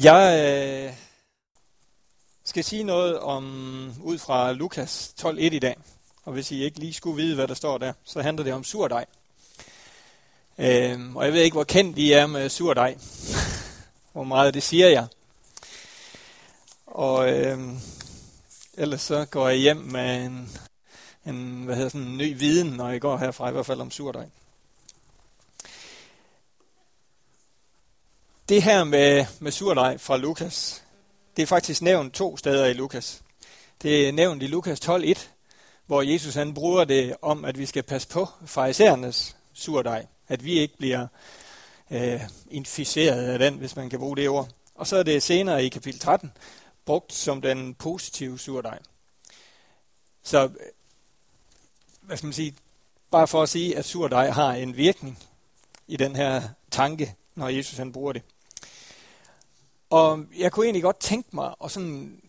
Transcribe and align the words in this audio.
Jeg 0.00 0.54
øh, 0.88 0.94
skal 2.44 2.64
sige 2.64 2.84
noget 2.84 3.18
om 3.18 3.44
ud 4.02 4.18
fra 4.18 4.52
Lukas 4.52 5.14
12.1 5.20 5.40
i 5.40 5.58
dag. 5.58 5.76
Og 6.24 6.32
hvis 6.32 6.50
I 6.50 6.64
ikke 6.64 6.78
lige 6.78 6.92
skulle 6.92 7.22
vide, 7.22 7.34
hvad 7.34 7.48
der 7.48 7.54
står 7.54 7.78
der, 7.78 7.92
så 8.04 8.22
handler 8.22 8.44
det 8.44 8.52
om 8.52 8.64
surdej. 8.64 9.06
Øh, 10.58 11.16
og 11.16 11.24
jeg 11.24 11.32
ved 11.32 11.40
ikke, 11.40 11.54
hvor 11.54 11.64
kendt 11.64 11.98
I 11.98 12.12
er 12.12 12.26
med 12.26 12.48
surdej. 12.48 12.98
hvor 14.12 14.24
meget 14.24 14.54
det 14.54 14.62
siger 14.62 14.88
jeg. 14.88 15.06
Og 16.86 17.32
øh, 17.32 17.58
ellers 18.74 19.02
så 19.02 19.24
går 19.24 19.48
jeg 19.48 19.58
hjem 19.58 19.76
med 19.76 20.24
en, 20.24 20.58
en, 21.26 21.64
hvad 21.64 21.76
hedder 21.76 21.90
sådan, 21.90 22.06
en 22.06 22.16
ny 22.16 22.38
viden, 22.38 22.72
når 22.72 22.88
jeg 22.88 23.00
går 23.00 23.16
herfra, 23.16 23.48
i 23.48 23.52
hvert 23.52 23.66
fald 23.66 23.80
om 23.80 23.90
surdej. 23.90 24.26
Det 28.48 28.62
her 28.62 28.84
med, 28.84 29.26
med 29.40 29.52
surdej 29.52 29.98
fra 29.98 30.16
Lukas, 30.16 30.82
det 31.36 31.42
er 31.42 31.46
faktisk 31.46 31.82
nævnt 31.82 32.14
to 32.14 32.36
steder 32.36 32.66
i 32.66 32.72
Lukas. 32.72 33.22
Det 33.82 34.08
er 34.08 34.12
nævnt 34.12 34.42
i 34.42 34.46
Lukas 34.46 34.80
12.1, 34.88 35.26
hvor 35.86 36.02
Jesus 36.02 36.34
han 36.34 36.54
bruger 36.54 36.84
det 36.84 37.16
om, 37.22 37.44
at 37.44 37.58
vi 37.58 37.66
skal 37.66 37.82
passe 37.82 38.08
på 38.08 38.28
farisæernes 38.46 39.36
surdej. 39.52 40.06
At 40.28 40.44
vi 40.44 40.52
ikke 40.52 40.76
bliver 40.76 41.06
øh, 41.90 42.20
inficeret 42.50 43.24
af 43.24 43.38
den, 43.38 43.54
hvis 43.54 43.76
man 43.76 43.90
kan 43.90 43.98
bruge 43.98 44.16
det 44.16 44.28
ord. 44.28 44.48
Og 44.74 44.86
så 44.86 44.96
er 44.96 45.02
det 45.02 45.22
senere 45.22 45.64
i 45.64 45.68
kapitel 45.68 46.00
13 46.00 46.32
brugt 46.84 47.12
som 47.12 47.40
den 47.40 47.74
positive 47.74 48.38
surdej. 48.38 48.78
Så, 50.22 50.50
hvad 52.00 52.16
skal 52.16 52.26
man 52.26 52.32
sige, 52.32 52.54
bare 53.10 53.28
for 53.28 53.42
at 53.42 53.48
sige, 53.48 53.76
at 53.76 53.84
surdej 53.84 54.30
har 54.30 54.52
en 54.52 54.76
virkning 54.76 55.18
i 55.86 55.96
den 55.96 56.16
her 56.16 56.42
tanke, 56.70 57.14
når 57.34 57.48
Jesus 57.48 57.78
han 57.78 57.92
bruger 57.92 58.12
det. 58.12 58.22
Og 59.90 60.24
jeg 60.38 60.52
kunne 60.52 60.66
egentlig 60.66 60.82
godt 60.82 61.00
tænke 61.00 61.28
mig 61.32 61.54
at 61.64 61.70
sådan 61.70 62.22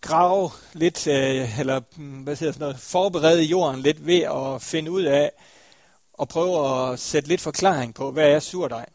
grave 0.00 0.50
lidt, 0.72 1.06
øh, 1.06 1.60
eller 1.60 1.80
mm, 1.96 2.22
hvad 2.22 2.36
siger 2.36 2.52
sådan 2.52 2.64
noget, 2.64 2.80
forberede 2.80 3.42
jorden 3.42 3.80
lidt 3.80 4.06
ved 4.06 4.20
at 4.20 4.62
finde 4.62 4.90
ud 4.90 5.02
af, 5.02 5.32
og 6.12 6.28
prøve 6.28 6.90
at 6.92 7.00
sætte 7.00 7.28
lidt 7.28 7.40
forklaring 7.40 7.94
på, 7.94 8.10
hvad 8.10 8.30
er 8.30 8.40
surdej. 8.40 8.86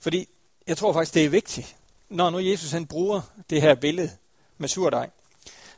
Fordi 0.00 0.28
jeg 0.66 0.76
tror 0.76 0.92
faktisk, 0.92 1.14
det 1.14 1.24
er 1.24 1.28
vigtigt, 1.28 1.76
når 2.08 2.30
nu 2.30 2.38
Jesus 2.38 2.72
han 2.72 2.86
bruger 2.86 3.20
det 3.50 3.62
her 3.62 3.74
billede 3.74 4.10
med 4.58 4.68
surdej, 4.68 5.10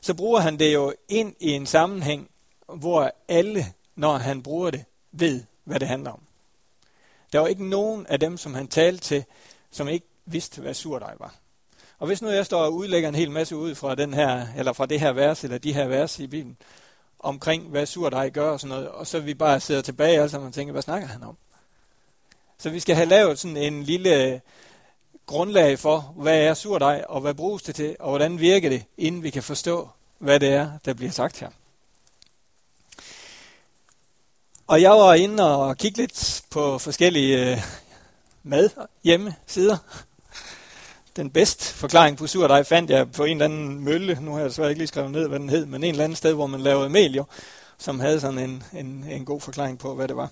så 0.01 0.15
bruger 0.15 0.41
han 0.41 0.59
det 0.59 0.75
jo 0.75 0.95
ind 1.09 1.35
i 1.41 1.51
en 1.51 1.67
sammenhæng, 1.67 2.31
hvor 2.75 3.13
alle, 3.29 3.67
når 3.97 4.17
han 4.17 4.43
bruger 4.43 4.71
det, 4.71 4.85
ved, 5.13 5.43
hvad 5.65 5.81
det 5.81 5.89
handler 5.89 6.11
om. 6.11 6.28
Der 7.33 7.39
var 7.39 7.47
ikke 7.47 7.69
nogen 7.69 8.07
af 8.07 8.21
dem, 8.21 8.37
som 8.37 8.55
han 8.55 8.69
talte 8.69 9.05
til, 9.05 9.25
som 9.71 9.89
ikke 9.89 10.07
vidste, 10.27 10.61
hvad 10.61 10.75
surdej 10.75 11.15
var. 11.19 11.35
Og 11.99 12.07
hvis 12.07 12.23
nu 12.23 12.29
jeg 12.29 12.47
står 12.47 12.63
og 12.63 12.75
udlægger 12.75 13.09
en 13.09 13.15
hel 13.15 13.31
masse 13.31 13.57
ud 13.57 13.75
fra, 13.75 13.95
den 13.95 14.15
her, 14.15 14.47
eller 14.57 14.73
fra 14.73 14.87
det 14.87 15.01
her 15.01 15.13
vers, 15.13 15.45
eller 15.45 15.59
de 15.59 15.73
her 15.73 15.87
vers 15.87 16.19
i 16.19 16.27
Bibelen, 16.27 16.57
omkring 17.19 17.69
hvad 17.69 17.87
surdej 17.87 18.31
gør 18.31 18.51
og 18.51 18.61
sådan 18.61 18.77
noget, 18.77 18.89
og 18.89 19.07
så 19.07 19.21
vi 19.21 19.35
bare 19.35 19.61
sidder 19.61 19.83
tilbage 19.83 20.17
alle 20.17 20.29
sammen 20.29 20.49
og 20.49 20.55
tænker, 20.55 20.73
hvad 20.73 20.83
snakker 20.83 21.09
han 21.09 21.23
om? 21.23 21.37
Så 22.59 22.71
vi 22.71 22.81
skal 22.81 22.97
have 22.97 23.09
lavet 23.09 23.39
sådan 23.39 23.57
en 23.57 23.83
lille 23.83 24.41
grundlag 25.27 25.79
for, 25.79 26.15
hvad 26.17 26.39
er 26.39 26.55
surdej, 26.55 27.05
og 27.09 27.21
hvad 27.21 27.35
bruges 27.35 27.63
det 27.63 27.75
til, 27.75 27.97
og 28.01 28.09
hvordan 28.09 28.41
virker 28.41 28.69
det, 28.69 28.85
inden 28.99 29.23
vi 29.23 29.31
kan 29.31 29.43
forstå, 29.43 29.89
hvad 30.19 30.41
det 30.41 30.49
er, 30.49 30.71
der 30.85 30.95
bliver 30.95 31.13
sagt 31.13 31.41
her. 31.41 31.51
Og 34.69 34.83
jeg 34.83 34.91
var 34.91 35.15
inde 35.15 35.57
og 35.57 35.77
kigge 35.77 35.99
lidt 35.99 36.43
på 36.51 36.79
forskellige 36.79 37.53
øh, 37.53 37.63
mad 38.43 38.71
hjemmesider. 39.05 39.77
Den 41.17 41.31
bedste 41.31 41.65
forklaring 41.75 42.17
på 42.17 42.27
surdej 42.27 42.63
fandt 42.63 42.91
jeg 42.91 43.13
på 43.13 43.25
en 43.25 43.31
eller 43.31 43.45
anden 43.45 43.85
mølle. 43.85 44.19
Nu 44.21 44.33
har 44.33 44.39
jeg 44.39 44.49
desværre 44.49 44.69
ikke 44.69 44.79
lige 44.79 44.89
skrevet 44.89 45.11
ned, 45.11 45.29
hvad 45.29 45.39
den 45.39 45.49
hed, 45.49 45.67
men 45.67 45.85
en 45.85 45.91
eller 45.91 46.05
anden 46.05 46.17
sted, 46.17 46.35
hvor 46.35 46.47
man 46.47 46.61
lavede 46.61 46.91
mel 46.91 47.15
jo, 47.15 47.25
som 47.79 48.01
havde 48.01 48.21
sådan 48.21 48.39
en, 48.39 48.63
en, 48.73 49.05
en 49.11 49.25
god 49.25 49.41
forklaring 49.41 49.79
på, 49.79 49.95
hvad 49.95 50.09
det 50.09 50.17
var. 50.17 50.31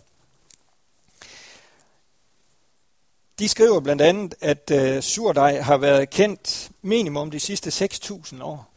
De 3.38 3.48
skriver 3.48 3.80
blandt 3.80 4.02
andet, 4.02 4.34
at 4.40 4.70
øh, 4.70 5.02
surdej 5.02 5.60
har 5.60 5.76
været 5.76 6.10
kendt 6.10 6.70
minimum 6.82 7.30
de 7.30 7.40
sidste 7.40 7.86
6.000 7.86 8.42
år. 8.42 8.75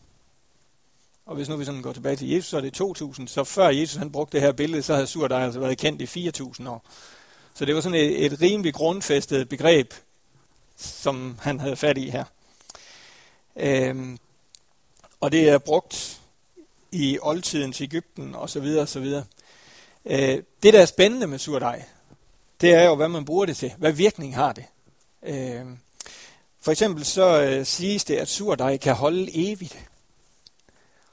Og 1.30 1.36
hvis 1.36 1.50
nu 1.50 1.56
vi 1.56 1.66
sådan 1.66 1.82
går 1.82 1.94
tilbage 1.94 2.16
til 2.16 2.30
Jesus, 2.30 2.50
så 2.50 2.58
er 2.58 2.62
det 2.62 2.82
2.000. 2.82 3.28
Så 3.28 3.44
før 3.44 3.70
Jesus 3.70 3.96
han 3.96 4.12
brugte 4.12 4.38
det 4.38 4.42
her 4.42 4.52
billede, 4.52 4.84
så 4.84 4.94
havde 4.94 5.08
surdej 5.08 5.44
altså 5.44 5.60
været 5.60 5.78
kendt 5.78 6.18
i 6.18 6.30
4.000 6.30 6.70
år. 6.70 6.86
Så 7.54 7.66
det 7.66 7.76
var 7.76 7.82
sådan 7.82 8.00
et, 8.00 8.26
et 8.26 8.42
rimelig 8.42 8.74
grundfæstet 8.74 9.50
begreb, 9.50 9.94
som 10.78 11.38
han 11.42 11.60
havde 11.60 11.76
fat 11.76 11.98
i 11.98 12.10
her. 12.10 12.24
Øhm, 13.56 14.18
og 15.20 15.32
det 15.32 15.50
er 15.50 15.58
brugt 15.58 16.22
i 16.92 17.18
oldtidens 17.22 17.82
Ægypten 17.82 18.36
og 18.36 18.50
så 18.50 18.60
videre 18.60 18.82
og 18.82 18.90
så 18.90 19.00
videre. 19.00 19.24
Øh, 20.06 20.44
det, 20.64 20.74
der 20.74 20.82
er 20.82 20.86
spændende 20.86 21.28
med 21.28 21.40
surdej, 21.40 21.84
det 22.62 22.74
er 22.74 22.84
jo, 22.84 22.96
hvad 22.96 23.08
man 23.08 23.26
bruger 23.26 23.46
det 23.46 23.58
til. 23.58 23.74
Hvad 23.78 23.92
virkning 23.92 24.36
har 24.36 24.54
det? 24.54 24.66
Øh, 25.24 25.66
for 26.62 26.72
eksempel 26.72 27.06
så 27.06 27.42
øh, 27.42 27.66
siges 27.66 28.04
det, 28.04 28.16
at 28.16 28.28
surdej 28.28 28.78
kan 28.78 28.96
holde 28.96 29.30
evigt. 29.34 29.89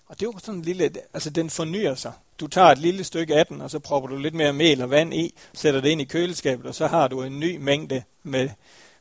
Og 0.06 0.20
det 0.20 0.26
er 0.26 0.30
jo 0.34 0.38
sådan 0.38 0.54
en 0.54 0.62
lille, 0.62 0.90
altså 1.14 1.30
den 1.30 1.50
fornyer 1.50 1.94
sig. 1.94 2.12
Du 2.40 2.46
tager 2.46 2.68
et 2.68 2.78
lille 2.78 3.04
stykke 3.04 3.36
af 3.36 3.46
den, 3.46 3.60
og 3.60 3.70
så 3.70 3.78
propper 3.78 4.08
du 4.08 4.16
lidt 4.16 4.34
mere 4.34 4.52
mel 4.52 4.82
og 4.82 4.90
vand 4.90 5.14
i, 5.14 5.34
sætter 5.54 5.80
det 5.80 5.88
ind 5.88 6.00
i 6.00 6.04
køleskabet, 6.04 6.66
og 6.66 6.74
så 6.74 6.86
har 6.86 7.08
du 7.08 7.22
en 7.22 7.40
ny 7.40 7.56
mængde 7.56 8.02
med 8.22 8.48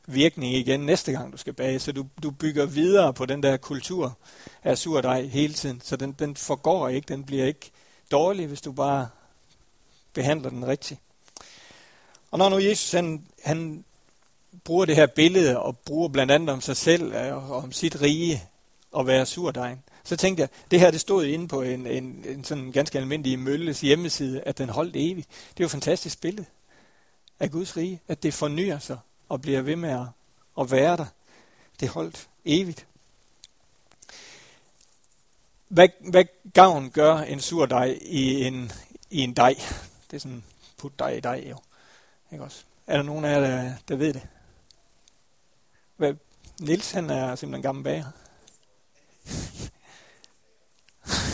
virkning 0.06 0.54
igen 0.54 0.80
næste 0.80 1.12
gang, 1.12 1.32
du 1.32 1.36
skal 1.36 1.52
bage. 1.52 1.78
Så 1.78 1.92
du, 1.92 2.06
du 2.22 2.30
bygger 2.30 2.66
videre 2.66 3.14
på 3.14 3.26
den 3.26 3.42
der 3.42 3.56
kultur 3.56 4.18
af 4.64 4.78
surdej 4.78 5.22
hele 5.22 5.54
tiden. 5.54 5.80
Så 5.84 5.96
den, 5.96 6.12
den 6.12 6.36
forgår 6.36 6.88
ikke, 6.88 7.08
den 7.08 7.24
bliver 7.24 7.46
ikke 7.46 7.70
dårlig, 8.10 8.46
hvis 8.46 8.60
du 8.60 8.72
bare 8.72 9.08
behandler 10.12 10.50
den 10.50 10.66
rigtigt. 10.66 11.00
Og 12.30 12.38
når 12.38 12.48
nu 12.48 12.58
Jesus 12.58 12.92
han, 12.92 13.26
han 13.44 13.84
bruger 14.64 14.84
det 14.84 14.96
her 14.96 15.06
billede 15.06 15.58
og 15.58 15.78
bruger 15.78 16.08
blandt 16.08 16.32
andet 16.32 16.50
om 16.50 16.60
sig 16.60 16.76
selv 16.76 17.14
og 17.32 17.56
om 17.56 17.72
sit 17.72 18.00
rige 18.00 18.42
og 18.92 19.06
være 19.06 19.26
surdejen, 19.26 19.82
så 20.06 20.16
tænkte 20.16 20.40
jeg, 20.40 20.48
det 20.70 20.80
her 20.80 20.90
det 20.90 21.00
stod 21.00 21.24
inde 21.24 21.48
på 21.48 21.62
en, 21.62 21.86
en, 21.86 22.24
en 22.28 22.44
sådan 22.44 22.72
ganske 22.72 22.98
almindelig 22.98 23.38
mølles 23.38 23.80
hjemmeside, 23.80 24.40
at 24.40 24.58
den 24.58 24.68
holdt 24.68 24.96
evigt. 24.96 25.28
Det 25.28 25.60
er 25.60 25.64
jo 25.64 25.66
et 25.66 25.70
fantastisk 25.70 26.20
billede 26.20 26.46
af 27.40 27.50
Guds 27.50 27.76
rige, 27.76 28.00
at 28.08 28.22
det 28.22 28.34
fornyer 28.34 28.78
sig 28.78 28.98
og 29.28 29.40
bliver 29.40 29.60
ved 29.60 29.76
med 29.76 29.90
at, 29.90 30.06
at 30.60 30.70
være 30.70 30.96
der. 30.96 31.06
Det 31.80 31.88
holdt 31.88 32.28
evigt. 32.44 32.86
Hvad, 35.68 35.88
hvad 36.00 36.24
gavn 36.54 36.90
gør 36.90 37.18
en 37.18 37.40
sur 37.40 37.66
dej 37.66 37.98
i 38.02 38.44
en, 38.44 38.72
i 39.10 39.20
en 39.20 39.32
dej? 39.32 39.54
Det 40.10 40.16
er 40.16 40.20
sådan 40.20 40.44
put 40.76 40.98
dig 40.98 41.16
i 41.16 41.20
dej 41.20 41.46
jo. 41.50 41.56
Ikke 42.32 42.44
også? 42.44 42.64
Er 42.86 42.96
der 42.96 43.02
nogen 43.02 43.24
af 43.24 43.30
jer, 43.30 43.40
der, 43.40 43.72
der 43.88 43.96
ved 43.96 44.14
det? 44.14 44.26
Hvad, 45.96 46.14
Nils, 46.60 46.90
han 46.90 47.10
er 47.10 47.34
simpelthen 47.34 47.62
gammel 47.62 47.84
bager. 47.84 48.04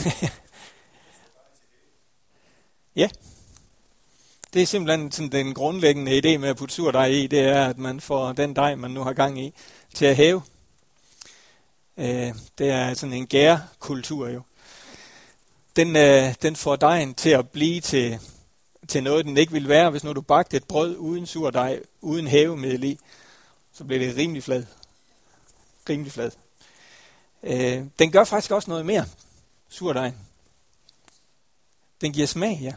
ja. 2.96 3.08
Det 4.54 4.62
er 4.62 4.66
simpelthen 4.66 5.12
sådan 5.12 5.32
den 5.32 5.54
grundlæggende 5.54 6.18
idé 6.18 6.38
med 6.38 6.48
at 6.48 6.56
putte 6.56 6.74
surdej 6.74 7.06
i, 7.06 7.26
det 7.26 7.40
er, 7.40 7.66
at 7.66 7.78
man 7.78 8.00
får 8.00 8.32
den 8.32 8.56
dej, 8.56 8.74
man 8.74 8.90
nu 8.90 9.02
har 9.02 9.12
gang 9.12 9.40
i, 9.40 9.54
til 9.94 10.06
at 10.06 10.16
hæve. 10.16 10.42
Øh, 11.96 12.34
det 12.58 12.70
er 12.70 12.94
sådan 12.94 13.12
en 13.12 13.26
gærkultur 13.26 14.28
jo. 14.28 14.42
Den, 15.76 15.96
øh, 15.96 16.34
den 16.42 16.56
får 16.56 16.76
dejen 16.76 17.14
til 17.14 17.30
at 17.30 17.50
blive 17.50 17.80
til, 17.80 18.19
til 18.88 19.02
noget, 19.02 19.24
den 19.24 19.36
ikke 19.36 19.52
ville 19.52 19.69
være, 19.69 19.90
hvis 19.90 20.04
nu 20.04 20.12
du 20.12 20.20
bagte 20.20 20.56
et 20.56 20.64
brød 20.64 20.96
uden 20.96 21.26
surdej, 21.26 21.80
uden 22.00 22.26
hævemiddel 22.26 22.84
i, 22.84 22.98
så 23.72 23.84
bliver 23.84 24.06
det 24.06 24.16
rimelig 24.16 24.42
flad. 24.42 24.64
Rimelig 25.88 26.12
flad. 26.12 26.30
Øh, 27.43 27.84
den 27.98 28.12
gør 28.12 28.25
faktisk 28.25 28.50
også 28.50 28.70
noget 28.70 28.87
mere, 28.87 29.06
surdejen. 29.72 30.19
Den 32.00 32.12
giver 32.12 32.26
smag, 32.26 32.58
ja. 32.62 32.74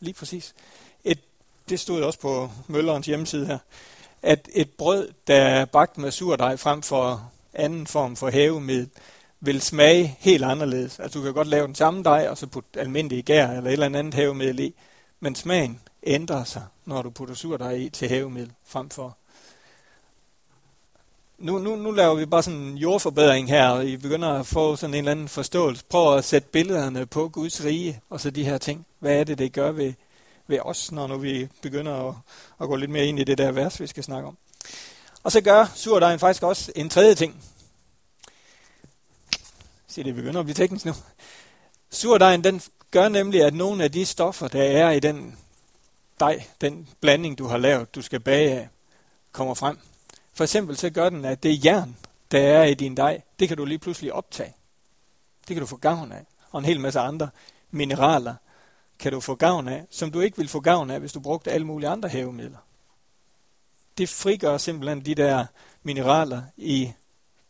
Lige 0.00 0.14
præcis. 0.14 0.54
Et, 1.04 1.20
det 1.68 1.80
stod 1.80 2.02
også 2.02 2.18
på 2.18 2.50
Møllerens 2.66 3.06
hjemmeside 3.06 3.46
her, 3.46 3.58
at 4.22 4.48
et 4.52 4.70
brød, 4.70 5.12
der 5.26 5.42
er 5.42 5.64
bagt 5.64 5.98
med 5.98 6.10
surdej 6.10 6.56
frem 6.56 6.82
for 6.82 7.32
anden 7.54 7.86
form 7.86 8.16
for 8.16 8.30
hævemiddel, 8.30 8.90
vil 9.40 9.62
smage 9.62 10.16
helt 10.18 10.44
anderledes. 10.44 11.00
Altså 11.00 11.18
du 11.18 11.24
kan 11.24 11.34
godt 11.34 11.48
lave 11.48 11.66
den 11.66 11.74
samme 11.74 12.02
dej, 12.02 12.28
og 12.28 12.38
så 12.38 12.46
putte 12.46 12.80
almindelig 12.80 13.24
gær 13.24 13.48
eller 13.48 13.70
et 13.70 13.72
eller 13.72 13.86
andet 13.86 14.14
hævemiddel 14.14 14.60
i, 14.60 14.74
men 15.20 15.34
smagen 15.34 15.80
ændrer 16.02 16.44
sig, 16.44 16.64
når 16.84 17.02
du 17.02 17.10
putter 17.10 17.34
surdej 17.34 17.72
i 17.72 17.88
til 17.88 18.08
hævemiddel 18.08 18.52
frem 18.64 18.90
for 18.90 19.16
nu, 21.38 21.58
nu, 21.58 21.76
nu 21.76 21.90
laver 21.90 22.14
vi 22.14 22.26
bare 22.26 22.42
sådan 22.42 22.58
en 22.58 22.78
jordforbedring 22.78 23.48
her, 23.48 23.68
og 23.68 23.86
I 23.86 23.96
begynder 23.96 24.28
at 24.28 24.46
få 24.46 24.76
sådan 24.76 24.94
en 24.94 24.98
eller 24.98 25.10
anden 25.10 25.28
forståelse. 25.28 25.84
Prøv 25.84 26.16
at 26.16 26.24
sætte 26.24 26.48
billederne 26.48 27.06
på 27.06 27.28
Guds 27.28 27.64
rige, 27.64 28.00
og 28.10 28.20
så 28.20 28.30
de 28.30 28.44
her 28.44 28.58
ting. 28.58 28.86
Hvad 28.98 29.20
er 29.20 29.24
det, 29.24 29.38
det 29.38 29.52
gør 29.52 29.72
ved, 29.72 29.92
ved 30.46 30.58
os, 30.62 30.92
når 30.92 31.06
nu 31.06 31.18
vi 31.18 31.48
begynder 31.62 32.08
at, 32.08 32.14
at 32.60 32.68
gå 32.68 32.76
lidt 32.76 32.90
mere 32.90 33.06
ind 33.06 33.18
i 33.18 33.24
det 33.24 33.38
der 33.38 33.52
vers, 33.52 33.80
vi 33.80 33.86
skal 33.86 34.04
snakke 34.04 34.28
om. 34.28 34.36
Og 35.22 35.32
så 35.32 35.40
gør 35.40 35.72
surdejen 35.74 36.18
faktisk 36.18 36.42
også 36.42 36.72
en 36.74 36.88
tredje 36.88 37.14
ting. 37.14 37.44
Se, 39.88 40.04
det 40.04 40.14
begynder 40.14 40.40
at 40.40 40.46
blive 40.46 40.54
teknisk 40.54 40.84
nu. 40.84 40.92
Surdejen, 41.90 42.44
den 42.44 42.62
gør 42.90 43.08
nemlig, 43.08 43.42
at 43.42 43.54
nogle 43.54 43.84
af 43.84 43.92
de 43.92 44.06
stoffer, 44.06 44.48
der 44.48 44.62
er 44.62 44.90
i 44.90 45.00
den 45.00 45.38
dej, 46.20 46.44
den 46.60 46.88
blanding, 47.00 47.38
du 47.38 47.46
har 47.46 47.58
lavet, 47.58 47.94
du 47.94 48.02
skal 48.02 48.20
bage 48.20 48.50
af, 48.50 48.68
kommer 49.32 49.54
frem. 49.54 49.78
For 50.36 50.44
eksempel 50.44 50.76
så 50.76 50.90
gør 50.90 51.08
den, 51.08 51.24
at 51.24 51.42
det 51.42 51.64
jern, 51.64 51.96
der 52.30 52.40
er 52.40 52.64
i 52.64 52.74
din 52.74 52.96
dej, 52.96 53.20
det 53.38 53.48
kan 53.48 53.56
du 53.56 53.64
lige 53.64 53.78
pludselig 53.78 54.12
optage. 54.12 54.54
Det 55.48 55.54
kan 55.54 55.60
du 55.60 55.66
få 55.66 55.76
gavn 55.76 56.12
af. 56.12 56.26
Og 56.50 56.58
en 56.58 56.64
hel 56.64 56.80
masse 56.80 57.00
andre 57.00 57.28
mineraler 57.70 58.34
kan 58.98 59.12
du 59.12 59.20
få 59.20 59.34
gavn 59.34 59.68
af, 59.68 59.86
som 59.90 60.10
du 60.10 60.20
ikke 60.20 60.36
vil 60.36 60.48
få 60.48 60.60
gavn 60.60 60.90
af, 60.90 61.00
hvis 61.00 61.12
du 61.12 61.20
brugte 61.20 61.52
alle 61.52 61.66
mulige 61.66 61.88
andre 61.88 62.08
hævemidler. 62.08 62.58
Det 63.98 64.08
frigør 64.08 64.58
simpelthen 64.58 65.04
de 65.04 65.14
der 65.14 65.46
mineraler 65.82 66.42
i 66.56 66.92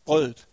brødet, 0.04 0.46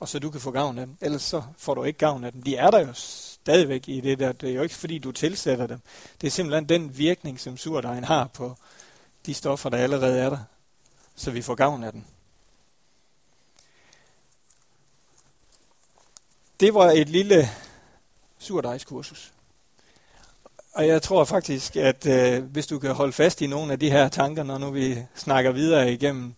og 0.00 0.08
så 0.08 0.18
du 0.18 0.30
kan 0.30 0.40
få 0.40 0.50
gavn 0.50 0.78
af 0.78 0.86
dem. 0.86 0.96
Ellers 1.00 1.22
så 1.22 1.42
får 1.58 1.74
du 1.74 1.84
ikke 1.84 1.98
gavn 1.98 2.24
af 2.24 2.32
dem. 2.32 2.42
De 2.42 2.56
er 2.56 2.70
der 2.70 2.78
jo 2.78 2.92
stadigvæk 2.94 3.88
i 3.88 4.00
det 4.00 4.18
der. 4.18 4.32
Det 4.32 4.50
er 4.50 4.54
jo 4.54 4.62
ikke 4.62 4.74
fordi, 4.74 4.98
du 4.98 5.12
tilsætter 5.12 5.66
dem. 5.66 5.80
Det 6.20 6.26
er 6.26 6.30
simpelthen 6.30 6.68
den 6.68 6.98
virkning, 6.98 7.40
som 7.40 7.56
surdejen 7.56 8.04
har 8.04 8.26
på 8.26 8.56
de 9.26 9.34
stoffer, 9.34 9.70
der 9.70 9.78
allerede 9.78 10.18
er 10.18 10.30
der, 10.30 10.38
så 11.14 11.30
vi 11.30 11.42
får 11.42 11.54
gavn 11.54 11.84
af 11.84 11.92
den. 11.92 12.06
Det 16.60 16.74
var 16.74 16.90
et 16.90 17.08
lille 17.08 17.48
surdejskursus. 18.38 19.32
Og 20.72 20.86
jeg 20.86 21.02
tror 21.02 21.24
faktisk, 21.24 21.76
at 21.76 22.06
øh, 22.06 22.44
hvis 22.44 22.66
du 22.66 22.78
kan 22.78 22.94
holde 22.94 23.12
fast 23.12 23.40
i 23.40 23.46
nogle 23.46 23.72
af 23.72 23.78
de 23.78 23.90
her 23.90 24.08
tanker, 24.08 24.42
når 24.42 24.58
nu 24.58 24.70
vi 24.70 24.98
snakker 25.14 25.52
videre 25.52 25.92
igennem 25.92 26.34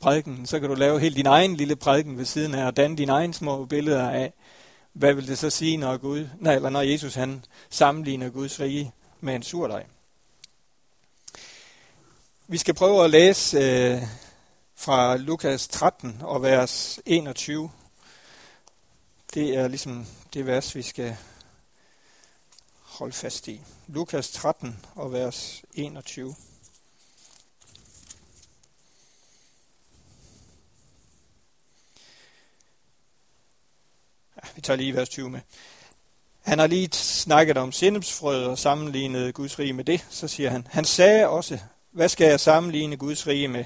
prædiken, 0.00 0.46
så 0.46 0.60
kan 0.60 0.68
du 0.68 0.74
lave 0.74 1.00
helt 1.00 1.16
din 1.16 1.26
egen 1.26 1.56
lille 1.56 1.76
prædiken 1.76 2.18
ved 2.18 2.24
siden 2.24 2.54
af, 2.54 2.66
og 2.66 2.76
danne 2.76 2.96
dine 2.96 3.12
egne 3.12 3.34
små 3.34 3.64
billeder 3.64 4.10
af, 4.10 4.32
hvad 4.92 5.14
vil 5.14 5.28
det 5.28 5.38
så 5.38 5.50
sige, 5.50 5.76
når, 5.76 5.96
Gud, 5.96 6.28
nej, 6.40 6.54
eller 6.54 6.70
når 6.70 6.82
Jesus 6.82 7.14
han 7.14 7.44
sammenligner 7.70 8.30
Guds 8.30 8.60
rige 8.60 8.92
med 9.20 9.34
en 9.34 9.42
surdej. 9.42 9.84
Vi 12.50 12.58
skal 12.58 12.74
prøve 12.74 13.04
at 13.04 13.10
læse 13.10 13.58
øh, 13.58 14.02
fra 14.74 15.16
Lukas 15.16 15.68
13 15.68 16.22
og 16.22 16.42
vers 16.42 17.00
21. 17.06 17.70
Det 19.34 19.56
er 19.56 19.68
ligesom 19.68 20.06
det 20.34 20.46
vers, 20.46 20.74
vi 20.74 20.82
skal 20.82 21.16
holde 22.82 23.12
fast 23.12 23.48
i. 23.48 23.60
Lukas 23.86 24.30
13 24.30 24.86
og 24.94 25.12
vers 25.12 25.62
21. 25.74 26.34
Ja, 34.36 34.48
vi 34.54 34.60
tager 34.60 34.76
lige 34.76 34.94
vers 34.94 35.08
20 35.08 35.30
med. 35.30 35.40
Han 36.42 36.58
har 36.58 36.66
lige 36.66 36.88
snakket 36.92 37.56
om 37.56 37.72
sindepsfrød 37.72 38.44
og 38.44 38.58
sammenlignet 38.58 39.34
Guds 39.34 39.58
rige 39.58 39.72
med 39.72 39.84
det. 39.84 40.06
Så 40.10 40.28
siger 40.28 40.50
han, 40.50 40.66
han 40.70 40.84
sagde 40.84 41.28
også, 41.28 41.58
hvad 41.98 42.08
skal 42.08 42.26
jeg 42.26 42.40
sammenligne 42.40 42.96
Guds 42.96 43.26
rige 43.26 43.48
med? 43.48 43.64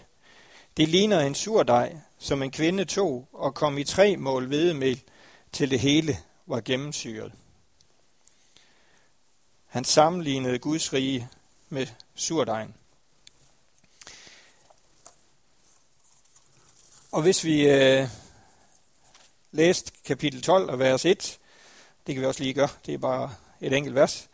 Det 0.76 0.88
ligner 0.88 1.20
en 1.20 1.34
surdej, 1.34 1.96
som 2.18 2.42
en 2.42 2.50
kvinde 2.50 2.84
tog 2.84 3.28
og 3.32 3.54
kom 3.54 3.78
i 3.78 3.84
tre 3.84 4.16
mål 4.16 4.46
hvedemel, 4.46 5.02
til 5.52 5.70
det 5.70 5.80
hele 5.80 6.18
var 6.46 6.60
gennemsyret. 6.60 7.32
Han 9.66 9.84
sammenlignede 9.84 10.58
Guds 10.58 10.92
rige 10.92 11.28
med 11.68 11.86
surdejen. 12.14 12.74
Og 17.10 17.22
hvis 17.22 17.44
vi 17.44 17.68
øh, 17.68 18.08
læste 19.50 19.92
kapitel 20.04 20.42
12 20.42 20.70
og 20.70 20.78
vers 20.78 21.04
1, 21.04 21.38
det 22.06 22.14
kan 22.14 22.22
vi 22.22 22.26
også 22.26 22.42
lige 22.42 22.54
gøre, 22.54 22.68
det 22.86 22.94
er 22.94 22.98
bare 22.98 23.34
et 23.60 23.72
enkelt 23.72 23.94
vers, 23.94 24.28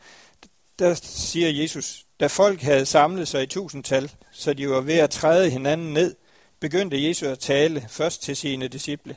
der 0.79 0.95
siger 0.95 1.51
Jesus, 1.51 2.08
da 2.21 2.27
folk 2.27 2.61
havde 2.61 2.87
samlet 2.87 3.29
sig 3.29 3.43
i 3.43 3.47
tusindtal, 3.47 4.13
så 4.33 4.55
de 4.55 4.71
var 4.71 4.81
ved 4.81 4.99
at 4.99 5.11
træde 5.11 5.51
hinanden 5.51 5.93
ned, 5.93 6.17
begyndte 6.61 7.09
Jesus 7.09 7.29
at 7.29 7.39
tale 7.39 7.87
først 7.89 8.23
til 8.23 8.37
sine 8.37 8.69
disciple. 8.69 9.17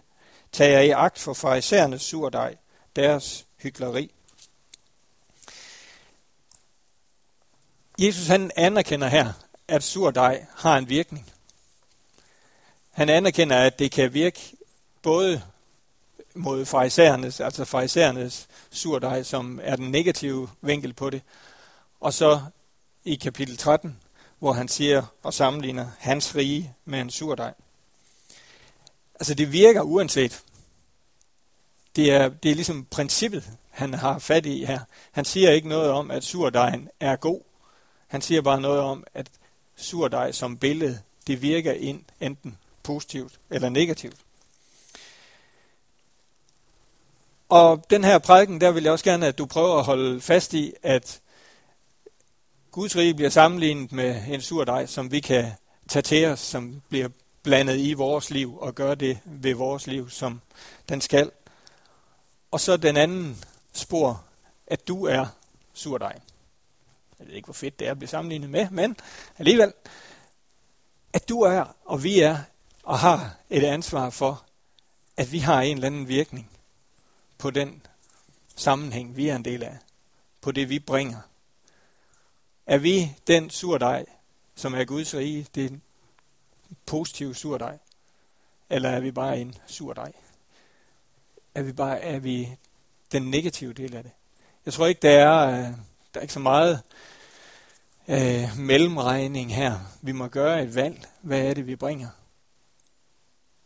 Tag 0.51 0.71
jer 0.71 0.79
i 0.79 0.89
agt 0.89 1.19
for 1.19 1.33
farisæernes 1.33 2.01
surdej, 2.01 2.55
deres 2.95 3.45
hykleri. 3.57 4.11
Jesus 7.99 8.27
han 8.27 8.51
anerkender 8.55 9.07
her, 9.07 9.33
at 9.67 9.83
surdej 9.83 10.45
har 10.55 10.77
en 10.77 10.89
virkning. 10.89 11.31
Han 12.91 13.09
anerkender, 13.09 13.57
at 13.57 13.79
det 13.79 13.91
kan 13.91 14.13
virke 14.13 14.39
både 15.01 15.41
mod 16.35 16.65
farisæernes, 16.65 17.39
altså 17.39 17.65
farisæernes 17.65 18.47
surdej, 18.71 19.23
som 19.23 19.59
er 19.63 19.75
den 19.75 19.91
negative 19.91 20.49
vinkel 20.61 20.93
på 20.93 21.09
det, 21.09 21.21
og 21.99 22.13
så 22.13 22.41
i 23.05 23.15
kapitel 23.15 23.57
13, 23.57 23.99
hvor 24.39 24.53
han 24.53 24.67
siger 24.67 25.03
og 25.23 25.33
sammenligner 25.33 25.87
hans 25.99 26.35
rige 26.35 26.73
med 26.85 27.01
en 27.01 27.09
surdej. 27.09 27.53
Altså 29.15 29.33
det 29.33 29.51
virker 29.51 29.81
uanset. 29.81 30.43
Det 31.95 32.11
er, 32.11 32.29
det 32.29 32.51
er 32.51 32.55
ligesom 32.55 32.85
princippet, 32.85 33.51
han 33.69 33.93
har 33.93 34.19
fat 34.19 34.45
i 34.45 34.65
her. 34.65 34.79
Han 35.11 35.25
siger 35.25 35.51
ikke 35.51 35.67
noget 35.67 35.91
om, 35.91 36.11
at 36.11 36.23
surdejen 36.23 36.89
er 36.99 37.15
god. 37.15 37.41
Han 38.07 38.21
siger 38.21 38.41
bare 38.41 38.61
noget 38.61 38.79
om, 38.79 39.03
at 39.13 39.27
surdej 39.75 40.31
som 40.31 40.57
billede, 40.57 40.99
det 41.27 41.41
virker 41.41 41.71
ind 41.71 42.03
enten 42.19 42.57
positivt 42.83 43.39
eller 43.49 43.69
negativt. 43.69 44.17
Og 47.49 47.85
den 47.89 48.03
her 48.03 48.19
prædiken, 48.19 48.61
der 48.61 48.71
vil 48.71 48.83
jeg 48.83 48.91
også 48.91 49.05
gerne, 49.05 49.27
at 49.27 49.37
du 49.37 49.45
prøver 49.45 49.77
at 49.77 49.85
holde 49.85 50.21
fast 50.21 50.53
i, 50.53 50.73
at 50.83 51.20
Guds 52.71 52.95
rige 52.95 53.13
bliver 53.13 53.29
sammenlignet 53.29 53.91
med 53.91 54.23
en 54.27 54.41
surdej, 54.41 54.85
som 54.85 55.11
vi 55.11 55.19
kan 55.19 55.51
tage 55.87 56.03
til 56.03 56.25
os, 56.25 56.39
som 56.39 56.81
bliver 56.89 57.09
blandet 57.43 57.77
i 57.77 57.93
vores 57.93 58.29
liv 58.29 58.57
og 58.57 58.75
gøre 58.75 58.95
det 58.95 59.19
ved 59.25 59.53
vores 59.53 59.87
liv, 59.87 60.09
som 60.09 60.41
den 60.89 61.01
skal. 61.01 61.31
Og 62.51 62.59
så 62.59 62.77
den 62.77 62.97
anden 62.97 63.43
spor, 63.73 64.23
at 64.67 64.87
du 64.87 65.05
er 65.05 65.25
surdej. 65.73 66.19
Jeg 67.19 67.27
ved 67.27 67.33
ikke, 67.33 67.45
hvor 67.45 67.53
fedt 67.53 67.79
det 67.79 67.87
er 67.87 67.91
at 67.91 67.97
blive 67.97 68.09
sammenlignet 68.09 68.49
med, 68.49 68.69
men 68.69 68.97
alligevel, 69.37 69.73
at 71.13 71.29
du 71.29 71.41
er, 71.41 71.75
og 71.85 72.03
vi 72.03 72.19
er, 72.19 72.37
og 72.83 72.99
har 72.99 73.35
et 73.49 73.63
ansvar 73.63 74.09
for, 74.09 74.43
at 75.17 75.31
vi 75.31 75.39
har 75.39 75.61
en 75.61 75.77
eller 75.77 75.87
anden 75.87 76.07
virkning 76.07 76.49
på 77.37 77.49
den 77.49 77.81
sammenhæng, 78.55 79.17
vi 79.17 79.27
er 79.27 79.35
en 79.35 79.45
del 79.45 79.63
af, 79.63 79.77
på 80.41 80.51
det, 80.51 80.69
vi 80.69 80.79
bringer. 80.79 81.17
Er 82.65 82.77
vi 82.77 83.15
den 83.27 83.49
surdej, 83.49 84.05
som 84.55 84.73
er 84.73 84.83
Guds 84.83 85.15
rige, 85.15 85.47
det 85.55 85.65
er 85.65 85.69
en 85.69 85.81
positiv 86.85 87.33
surdej, 87.33 87.77
eller 88.69 88.89
er 88.89 88.99
vi 88.99 89.11
bare 89.11 89.39
en 89.39 89.55
surdej? 89.67 90.13
Er 91.55 91.63
vi 91.63 91.73
bare 91.73 91.99
er 92.01 92.19
vi 92.19 92.57
den 93.11 93.23
negative 93.23 93.73
del 93.73 93.95
af 93.95 94.03
det? 94.03 94.11
Jeg 94.65 94.73
tror 94.73 94.87
ikke, 94.87 95.01
der 95.01 95.09
er, 95.09 95.47
øh, 95.47 95.77
der 96.13 96.19
er 96.19 96.21
ikke 96.21 96.33
så 96.33 96.39
meget 96.39 96.81
øh, 98.07 98.57
mellemregning 98.57 99.55
her. 99.55 99.79
Vi 100.01 100.11
må 100.11 100.27
gøre 100.27 100.63
et 100.63 100.75
valg. 100.75 101.07
Hvad 101.21 101.41
er 101.41 101.53
det, 101.53 101.67
vi 101.67 101.75
bringer? 101.75 102.09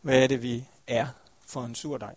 Hvad 0.01 0.23
er 0.23 0.27
det, 0.27 0.43
vi 0.43 0.65
er 0.87 1.07
for 1.45 1.65
en 1.65 1.75
surdej? 1.75 2.15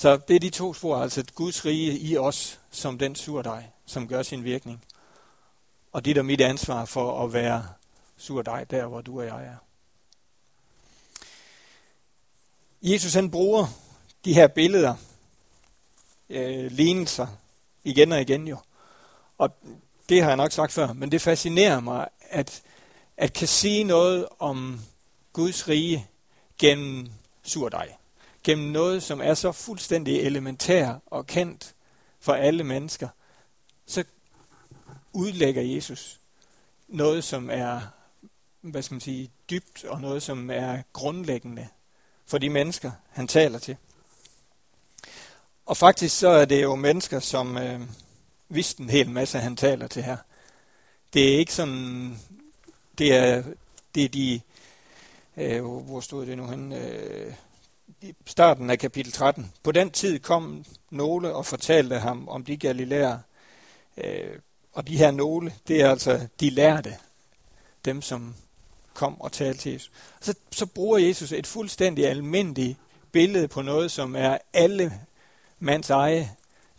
Så 0.00 0.16
det 0.28 0.36
er 0.36 0.40
de 0.40 0.50
to 0.50 0.74
spor, 0.74 0.96
altså 0.96 1.24
Guds 1.34 1.64
rige 1.64 1.98
i 1.98 2.16
os, 2.16 2.60
som 2.70 2.98
den 2.98 3.14
surdej, 3.14 3.64
som 3.86 4.08
gør 4.08 4.22
sin 4.22 4.44
virkning. 4.44 4.84
Og 5.92 6.04
det 6.04 6.16
er 6.16 6.22
mit 6.22 6.40
ansvar 6.40 6.84
for 6.84 7.24
at 7.24 7.32
være 7.32 7.68
surdej 8.16 8.64
der, 8.64 8.86
hvor 8.86 9.00
du 9.00 9.20
og 9.20 9.26
jeg 9.26 9.44
er. 9.44 9.56
Jesus 12.82 13.14
han 13.14 13.30
bruger 13.30 13.66
de 14.24 14.34
her 14.34 14.46
billeder, 14.48 14.94
øh, 16.30 16.70
lignelser, 16.70 17.26
igen 17.84 18.12
og 18.12 18.20
igen 18.20 18.48
jo. 18.48 18.58
Og 19.38 19.50
det 20.08 20.22
har 20.22 20.28
jeg 20.28 20.36
nok 20.36 20.52
sagt 20.52 20.72
før, 20.72 20.92
men 20.92 21.12
det 21.12 21.22
fascinerer 21.22 21.80
mig, 21.80 22.08
at, 22.20 22.62
at 23.16 23.32
kan 23.32 23.48
sige 23.48 23.84
noget 23.84 24.26
om 24.38 24.80
Guds 25.32 25.68
rige 25.68 26.08
gennem 26.58 27.08
surdej 27.42 27.99
gennem 28.44 28.68
noget, 28.68 29.02
som 29.02 29.20
er 29.20 29.34
så 29.34 29.52
fuldstændig 29.52 30.20
elementær 30.20 30.94
og 31.06 31.26
kendt 31.26 31.74
for 32.20 32.32
alle 32.32 32.64
mennesker, 32.64 33.08
så 33.86 34.04
udlægger 35.12 35.62
Jesus 35.62 36.20
noget, 36.88 37.24
som 37.24 37.50
er, 37.50 37.80
hvad 38.60 38.82
skal 38.82 38.94
man 38.94 39.00
sige, 39.00 39.30
dybt, 39.50 39.84
og 39.84 40.00
noget, 40.00 40.22
som 40.22 40.50
er 40.50 40.82
grundlæggende 40.92 41.68
for 42.26 42.38
de 42.38 42.50
mennesker, 42.50 42.90
han 43.10 43.28
taler 43.28 43.58
til. 43.58 43.76
Og 45.66 45.76
faktisk 45.76 46.18
så 46.18 46.28
er 46.28 46.44
det 46.44 46.62
jo 46.62 46.74
mennesker, 46.74 47.20
som 47.20 47.58
øh, 47.58 47.80
vidste 48.48 48.82
en 48.82 48.90
hel 48.90 49.10
masse, 49.10 49.38
han 49.38 49.56
taler 49.56 49.86
til 49.86 50.02
her. 50.02 50.16
Det 51.12 51.34
er 51.34 51.38
ikke 51.38 51.54
sådan, 51.54 52.18
det 52.98 53.14
er, 53.14 53.42
det 53.94 54.04
er 54.04 54.08
de 54.08 54.40
Øh, 55.36 55.64
hvor 55.64 56.00
stod 56.00 56.26
det 56.26 56.36
nu 56.36 56.46
hen? 56.46 56.72
Øh, 56.72 57.34
i 58.02 58.14
starten 58.26 58.70
af 58.70 58.78
kapitel 58.78 59.12
13. 59.12 59.52
På 59.62 59.72
den 59.72 59.90
tid 59.90 60.18
kom 60.18 60.64
nogle 60.90 61.34
og 61.34 61.46
fortalte 61.46 61.98
ham 61.98 62.28
om 62.28 62.44
de 62.44 62.56
galilæer. 62.56 63.18
Øh, 63.96 64.38
og 64.72 64.88
de 64.88 64.96
her 64.96 65.10
nogle, 65.10 65.52
det 65.68 65.80
er 65.80 65.90
altså 65.90 66.26
de 66.40 66.50
lærte. 66.50 66.96
Dem, 67.84 68.02
som 68.02 68.34
kom 68.94 69.20
og 69.20 69.32
talte 69.32 69.60
til 69.60 69.72
Jesus. 69.72 69.90
Så, 70.20 70.34
så 70.50 70.66
bruger 70.66 70.98
Jesus 70.98 71.32
et 71.32 71.46
fuldstændig 71.46 72.06
almindeligt 72.06 72.78
billede 73.12 73.48
på 73.48 73.62
noget, 73.62 73.90
som 73.90 74.16
er 74.16 74.38
alle 74.52 75.00
mands 75.58 75.90
eje 75.90 76.30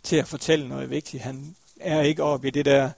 til 0.02 0.16
at 0.16 0.28
fortælle 0.28 0.68
noget 0.68 0.90
vigtigt. 0.90 1.22
Han 1.22 1.56
er 1.80 2.02
ikke 2.02 2.22
oppe 2.22 2.48
i 2.48 2.50
det 2.50 2.64
der 2.64 2.90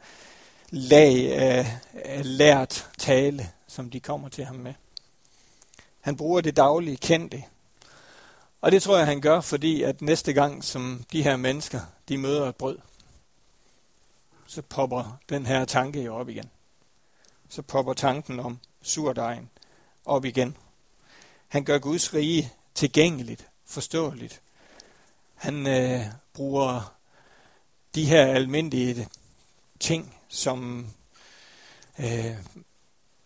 lag 0.71 1.33
af, 1.33 1.79
af 1.95 2.21
lært 2.39 2.91
tale, 2.99 3.51
som 3.67 3.91
de 3.91 4.01
kommer 4.01 4.29
til 4.29 4.45
ham 4.45 4.57
med. 4.57 4.75
Han 6.01 6.17
bruger 6.17 6.41
det 6.41 6.57
daglige 6.57 6.97
kendte. 6.97 7.43
Og 8.65 8.73
det 8.73 8.83
tror 8.83 8.97
jeg, 8.99 9.07
han 9.07 9.21
gør, 9.21 9.41
fordi 9.41 9.83
at 9.83 10.03
næste 10.03 10.33
gang, 10.33 10.65
som 10.65 11.05
de 11.13 11.23
her 11.23 11.37
mennesker, 11.37 11.81
de 12.09 12.19
møder 12.19 12.49
et 12.49 12.57
brød, 12.57 12.79
så 14.47 14.63
popper 14.63 15.19
den 15.29 15.47
her 15.47 15.65
tanke 15.65 16.03
jo 16.03 16.17
op 16.17 16.29
igen. 16.29 16.51
Så 17.49 17.63
popper 17.63 17.93
tanken 17.93 18.41
om 18.41 18.59
surdejen 18.83 19.51
op 20.05 20.25
igen. 20.25 20.57
Han 21.49 21.65
gør 21.65 21.79
Guds 21.79 22.15
rige 22.15 22.53
tilgængeligt, 22.75 23.49
forståeligt. 23.65 24.41
Han 25.35 25.67
øh, 25.67 26.07
bruger 26.33 26.95
de 27.95 28.05
her 28.05 28.27
almindelige 28.27 29.09
ting 29.81 30.17
som 30.29 30.87
øh, 31.99 32.37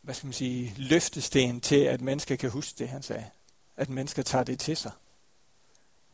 hvad 0.02 0.14
skal 0.14 0.26
man 0.26 0.33
sige, 0.33 0.75
løftesten 0.76 1.61
til, 1.61 1.80
at 1.80 2.00
mennesker 2.00 2.37
kan 2.37 2.50
huske 2.50 2.78
det, 2.78 2.88
han 2.88 3.02
sagde. 3.02 3.26
At 3.76 3.88
mennesker 3.88 4.23
tager 4.23 4.45
det 4.45 4.59
til 4.59 4.76
sig. 4.76 4.92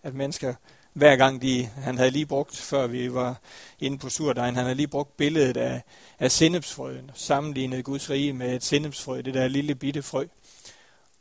At 0.04 0.14
mennesker, 0.14 0.54
hver 0.92 1.16
gang 1.16 1.42
de, 1.42 1.66
han 1.66 1.98
havde 1.98 2.10
lige 2.10 2.26
brugt, 2.26 2.56
før 2.56 2.86
vi 2.86 3.14
var 3.14 3.40
inde 3.80 3.98
på 3.98 4.10
surdejen, 4.10 4.54
han 4.54 4.64
havde 4.64 4.76
lige 4.76 4.88
brugt 4.88 5.16
billedet 5.16 5.56
af, 5.56 5.82
af 6.18 6.32
sennepsfrøen, 6.32 7.10
sammenlignet 7.14 7.84
Guds 7.84 8.10
rige 8.10 8.32
med 8.32 8.56
et 8.56 8.64
sennepsfrø, 8.64 9.20
det 9.20 9.34
der 9.34 9.48
lille 9.48 9.74
bitte 9.74 10.02
frø. 10.02 10.26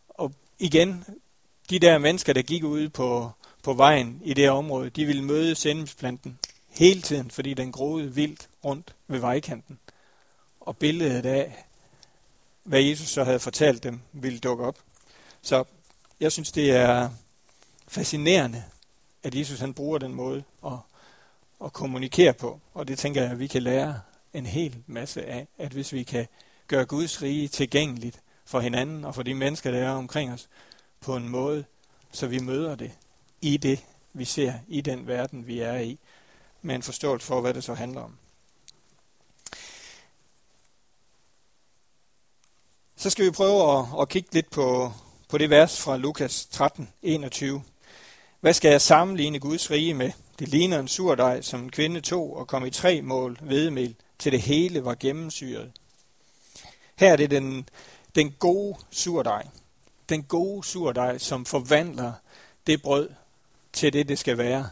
Og 0.09 0.31
igen, 0.59 1.05
de 1.69 1.79
der 1.79 1.97
mennesker, 1.97 2.33
der 2.33 2.41
gik 2.41 2.63
ud 2.63 2.89
på, 2.89 3.31
på 3.63 3.73
vejen 3.73 4.21
i 4.23 4.33
det 4.33 4.43
her 4.43 4.51
område, 4.51 4.89
de 4.89 5.05
ville 5.05 5.23
møde 5.23 5.55
sennepsplanten 5.55 6.39
hele 6.69 7.01
tiden, 7.01 7.31
fordi 7.31 7.53
den 7.53 7.71
groede 7.71 8.15
vildt 8.15 8.49
rundt 8.65 8.95
ved 9.07 9.19
vejkanten. 9.19 9.79
Og 10.59 10.77
billedet 10.77 11.25
af, 11.25 11.65
hvad 12.63 12.81
Jesus 12.81 13.09
så 13.09 13.23
havde 13.23 13.39
fortalt 13.39 13.83
dem, 13.83 13.99
ville 14.11 14.39
dukke 14.39 14.63
op. 14.63 14.79
Så 15.41 15.63
jeg 16.19 16.31
synes, 16.31 16.51
det 16.51 16.71
er 16.71 17.09
fascinerende, 17.87 18.63
at 19.23 19.35
Jesus 19.35 19.59
han 19.59 19.73
bruger 19.73 19.97
den 19.97 20.13
måde 20.13 20.43
at, 20.65 20.71
at 21.65 21.73
kommunikere 21.73 22.33
på. 22.33 22.59
Og 22.73 22.87
det 22.87 22.99
tænker 22.99 23.21
jeg, 23.21 23.31
at 23.31 23.39
vi 23.39 23.47
kan 23.47 23.63
lære 23.63 24.01
en 24.33 24.45
hel 24.45 24.83
masse 24.87 25.25
af, 25.25 25.47
at 25.57 25.71
hvis 25.71 25.93
vi 25.93 26.03
kan 26.03 26.27
gøre 26.67 26.85
Guds 26.85 27.21
rige 27.21 27.47
tilgængeligt 27.47 28.19
for 28.45 28.59
hinanden 28.59 29.05
og 29.05 29.15
for 29.15 29.23
de 29.23 29.33
mennesker, 29.33 29.71
der 29.71 29.79
er 29.79 29.91
omkring 29.91 30.33
os, 30.33 30.49
på 31.01 31.15
en 31.15 31.29
måde, 31.29 31.65
så 32.11 32.27
vi 32.27 32.39
møder 32.39 32.75
det 32.75 32.91
i 33.41 33.57
det, 33.57 33.85
vi 34.13 34.25
ser, 34.25 34.53
i 34.67 34.81
den 34.81 35.07
verden, 35.07 35.47
vi 35.47 35.59
er 35.59 35.77
i, 35.77 35.99
med 36.61 36.75
en 36.75 36.83
forståelse 36.83 37.27
for, 37.27 37.41
hvad 37.41 37.53
det 37.53 37.63
så 37.63 37.73
handler 37.73 38.01
om. 38.01 38.17
Så 42.95 43.09
skal 43.09 43.25
vi 43.25 43.31
prøve 43.31 43.79
at, 43.79 43.85
at 44.01 44.09
kigge 44.09 44.33
lidt 44.33 44.49
på, 44.49 44.91
på 45.29 45.37
det 45.37 45.49
vers 45.49 45.81
fra 45.81 45.97
Lukas 45.97 46.45
13, 46.45 46.89
21. 47.01 47.63
Hvad 48.43 48.53
skal 48.53 48.71
jeg 48.71 48.81
sammenligne 48.81 49.39
Guds 49.39 49.71
rige 49.71 49.93
med? 49.93 50.11
Det 50.39 50.47
ligner 50.47 50.79
en 50.79 50.87
surdej, 50.87 51.41
som 51.41 51.61
en 51.61 51.71
kvinde 51.71 52.01
tog 52.01 52.37
og 52.37 52.47
kom 52.47 52.65
i 52.65 52.69
tre 52.69 53.01
mål 53.01 53.37
hvedemel, 53.41 53.95
til 54.19 54.31
det 54.31 54.41
hele 54.41 54.85
var 54.85 54.95
gennemsyret. 54.95 55.71
Her 56.95 57.11
er 57.11 57.15
det 57.15 57.31
den, 57.31 57.69
den 58.15 58.31
gode 58.31 58.77
surdej. 58.91 59.47
Den 60.09 60.23
gode 60.23 60.63
surdej, 60.63 61.17
som 61.17 61.45
forvandler 61.45 62.13
det 62.67 62.81
brød 62.81 63.09
til 63.73 63.93
det, 63.93 64.09
det 64.09 64.19
skal 64.19 64.37
være. 64.37 64.69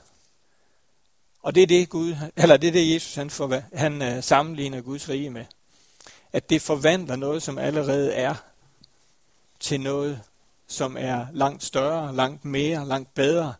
Og 1.41 1.55
det 1.55 1.63
er 1.63 1.67
det, 1.67 1.89
Gud, 1.89 2.15
eller 2.35 2.57
det, 2.57 2.67
er 2.67 2.71
det 2.71 2.93
Jesus 2.93 3.15
han, 3.15 3.29
for, 3.29 3.61
han 3.73 4.01
uh, 4.01 4.23
sammenligner 4.23 4.81
Guds 4.81 5.09
rige 5.09 5.29
med 5.29 5.45
at 6.33 6.49
det 6.49 6.61
forvandler 6.61 7.15
noget, 7.15 7.43
som 7.43 7.57
allerede 7.57 8.13
er, 8.13 8.35
til 9.59 9.81
noget, 9.81 10.21
som 10.71 10.97
er 10.99 11.27
langt 11.33 11.63
større, 11.63 12.15
langt 12.15 12.45
mere, 12.45 12.87
langt 12.87 13.13
bedre, 13.13 13.53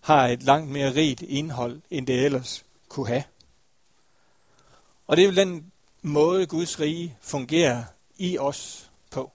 har 0.00 0.26
et 0.26 0.42
langt 0.42 0.70
mere 0.70 0.94
rigt 0.94 1.22
indhold, 1.22 1.82
end 1.90 2.06
det 2.06 2.24
ellers 2.24 2.64
kunne 2.88 3.08
have. 3.08 3.24
Og 5.06 5.16
det 5.16 5.22
er 5.22 5.28
jo 5.28 5.34
den 5.34 5.72
måde, 6.02 6.46
Guds 6.46 6.80
rige 6.80 7.16
fungerer 7.20 7.84
i 8.18 8.38
os 8.38 8.90
på. 9.10 9.32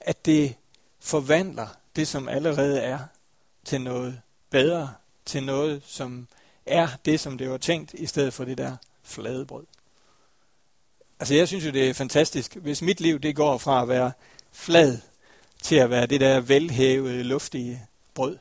At 0.00 0.26
det 0.26 0.54
forvandler 1.00 1.68
det, 1.96 2.08
som 2.08 2.28
allerede 2.28 2.80
er, 2.80 2.98
til 3.64 3.80
noget 3.80 4.20
bedre, 4.50 4.94
til 5.24 5.42
noget, 5.42 5.82
som 5.86 6.28
er 6.66 6.88
det, 7.04 7.20
som 7.20 7.38
det 7.38 7.50
var 7.50 7.58
tænkt, 7.58 7.94
i 7.94 8.06
stedet 8.06 8.34
for 8.34 8.44
det 8.44 8.58
der 8.58 8.76
flade 9.02 9.46
brød. 9.46 9.66
Altså 11.20 11.34
jeg 11.34 11.48
synes 11.48 11.64
jo, 11.64 11.70
det 11.70 11.88
er 11.88 11.94
fantastisk, 11.94 12.56
hvis 12.56 12.82
mit 12.82 13.00
liv 13.00 13.18
det 13.18 13.36
går 13.36 13.58
fra 13.58 13.82
at 13.82 13.88
være 13.88 14.12
flad 14.52 14.98
til 15.62 15.76
at 15.76 15.90
være 15.90 16.06
det 16.06 16.20
der 16.20 16.40
velhævede, 16.40 17.22
luftige 17.22 17.86
brød. 18.14 18.38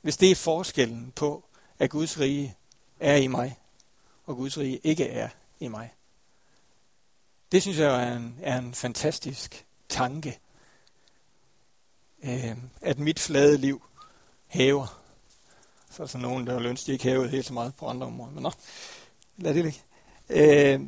Hvis 0.00 0.16
det 0.16 0.30
er 0.30 0.34
forskellen 0.34 1.12
på, 1.16 1.44
at 1.78 1.90
Guds 1.90 2.20
rige 2.20 2.56
er 3.00 3.16
i 3.16 3.26
mig, 3.26 3.58
og 4.26 4.36
Guds 4.36 4.58
rige 4.58 4.80
ikke 4.84 5.08
er 5.08 5.28
i 5.60 5.68
mig. 5.68 5.92
Det 7.52 7.62
synes 7.62 7.78
jeg 7.78 8.08
er 8.08 8.16
en, 8.16 8.38
er 8.42 8.58
en 8.58 8.74
fantastisk 8.74 9.66
tanke. 9.88 10.38
Øh, 12.22 12.56
at 12.80 12.98
mit 12.98 13.20
flade 13.20 13.58
liv 13.58 13.82
hæver. 14.46 15.02
Så 15.90 16.02
er 16.02 16.06
der 16.06 16.18
nogen, 16.18 16.46
der 16.46 16.52
har 16.52 16.72
de 16.86 16.92
ikke 16.92 17.04
hævet 17.04 17.30
helt 17.30 17.46
så 17.46 17.52
meget 17.52 17.74
på 17.74 17.86
andre 17.86 18.06
områder. 18.06 18.32
Men 18.32 18.42
nå, 18.42 18.52
lad 19.36 19.54
det 19.54 19.64
ligge. 19.64 19.80
Øh, 20.28 20.80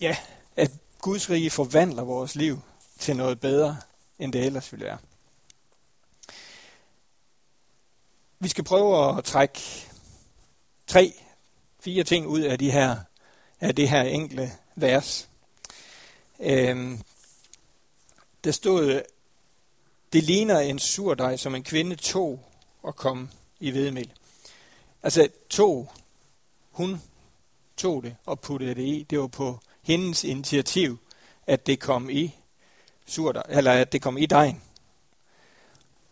ja, 0.00 0.16
at 0.56 0.70
Guds 1.06 1.30
rige 1.30 1.50
forvandler 1.50 2.02
vores 2.02 2.34
liv 2.34 2.60
til 2.98 3.16
noget 3.16 3.40
bedre, 3.40 3.76
end 4.18 4.32
det 4.32 4.44
ellers 4.44 4.72
ville 4.72 4.84
være. 4.84 4.98
Vi 8.38 8.48
skal 8.48 8.64
prøve 8.64 9.18
at 9.18 9.24
trække 9.24 9.60
tre, 10.86 11.12
fire 11.80 12.04
ting 12.04 12.26
ud 12.26 12.40
af, 12.40 12.58
de 12.58 12.70
her, 12.70 12.96
af 13.60 13.74
det 13.74 13.88
her 13.88 14.02
enkle 14.02 14.52
vers. 14.74 15.28
Øhm, 16.40 17.00
der 18.44 18.50
stod, 18.50 19.02
det 20.12 20.22
ligner 20.22 20.58
en 20.58 20.78
surdej, 20.78 21.36
som 21.36 21.54
en 21.54 21.64
kvinde 21.64 21.96
tog 21.96 22.44
og 22.82 22.96
kom 22.96 23.30
i 23.60 23.70
vedmel. 23.70 24.12
Altså 25.02 25.28
tog, 25.50 25.92
hun 26.70 27.02
tog 27.76 28.02
det 28.02 28.16
og 28.24 28.40
puttede 28.40 28.74
det 28.74 28.82
i. 28.82 29.06
Det 29.10 29.20
var 29.20 29.26
på 29.26 29.60
hendes 29.86 30.24
initiativ, 30.24 30.98
at 31.46 31.66
det 31.66 31.80
kom 31.80 32.10
i 32.10 32.34
surder, 33.06 33.42
eller 33.48 33.72
at 33.72 33.92
det 33.92 34.02
kom 34.02 34.18
i 34.18 34.26
dejen. 34.26 34.62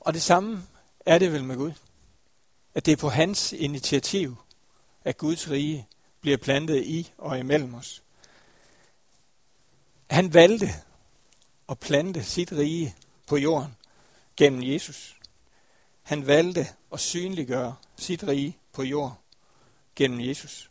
Og 0.00 0.14
det 0.14 0.22
samme 0.22 0.62
er 1.06 1.18
det 1.18 1.32
vel 1.32 1.44
med 1.44 1.56
Gud. 1.56 1.72
At 2.74 2.86
det 2.86 2.92
er 2.92 2.96
på 2.96 3.08
hans 3.08 3.52
initiativ, 3.52 4.36
at 5.04 5.18
Guds 5.18 5.50
rige 5.50 5.86
bliver 6.20 6.36
plantet 6.36 6.84
i 6.84 7.12
og 7.18 7.38
imellem 7.38 7.74
os. 7.74 8.02
Han 10.10 10.34
valgte 10.34 10.68
at 11.68 11.78
plante 11.78 12.24
sit 12.24 12.52
rige 12.52 12.94
på 13.26 13.36
jorden 13.36 13.76
gennem 14.36 14.62
Jesus. 14.62 15.16
Han 16.02 16.26
valgte 16.26 16.68
at 16.92 17.00
synliggøre 17.00 17.76
sit 17.96 18.24
rige 18.24 18.58
på 18.72 18.82
jord 18.82 19.18
gennem 19.96 20.20
Jesus. 20.20 20.70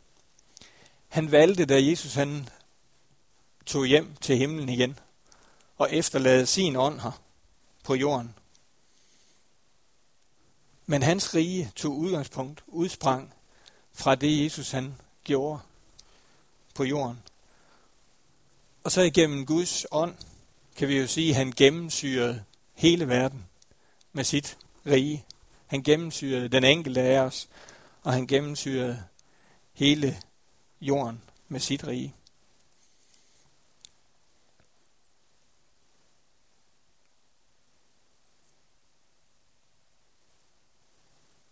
Han 1.08 1.32
valgte, 1.32 1.66
da 1.66 1.84
Jesus 1.84 2.14
han 2.14 2.50
tog 3.66 3.86
hjem 3.86 4.16
til 4.22 4.38
himlen 4.38 4.70
igen 4.70 5.00
og 5.78 5.94
efterlade 5.94 6.46
sin 6.46 6.76
ånd 6.76 7.00
her 7.00 7.22
på 7.84 7.96
jorden. 7.96 8.36
Men 10.86 11.04
hans 11.04 11.36
rige 11.36 11.72
tog 11.76 11.98
udgangspunkt, 11.98 12.64
udsprang 12.68 13.34
fra 13.94 14.16
det 14.16 14.44
Jesus 14.44 14.72
han 14.72 14.96
gjorde 15.24 15.60
på 16.76 16.84
jorden. 16.84 17.20
Og 18.84 18.92
så 18.92 19.02
igennem 19.02 19.46
Guds 19.46 19.86
ånd 19.92 20.16
kan 20.76 20.88
vi 20.88 20.98
jo 20.98 21.08
sige, 21.08 21.30
at 21.30 21.36
han 21.36 21.52
gennemsyrede 21.52 22.44
hele 22.74 23.08
verden 23.08 23.46
med 24.14 24.24
sit 24.24 24.58
rige. 24.86 25.26
Han 25.68 25.84
gennemsyrede 25.84 26.48
den 26.48 26.64
enkelte 26.64 27.02
af 27.02 27.20
os, 27.20 27.50
og 28.04 28.14
han 28.14 28.28
gennemsyrede 28.28 29.04
hele 29.74 30.18
jorden 30.82 31.22
med 31.48 31.60
sit 31.60 31.88
rige. 31.88 32.16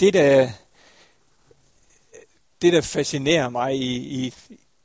Det, 0.02 0.14
der, 0.14 0.52
det, 2.62 2.74
der 2.74 2.82
fascinerer 2.82 3.50
mig 3.50 3.76
i, 3.76 3.96
i, 4.26 4.34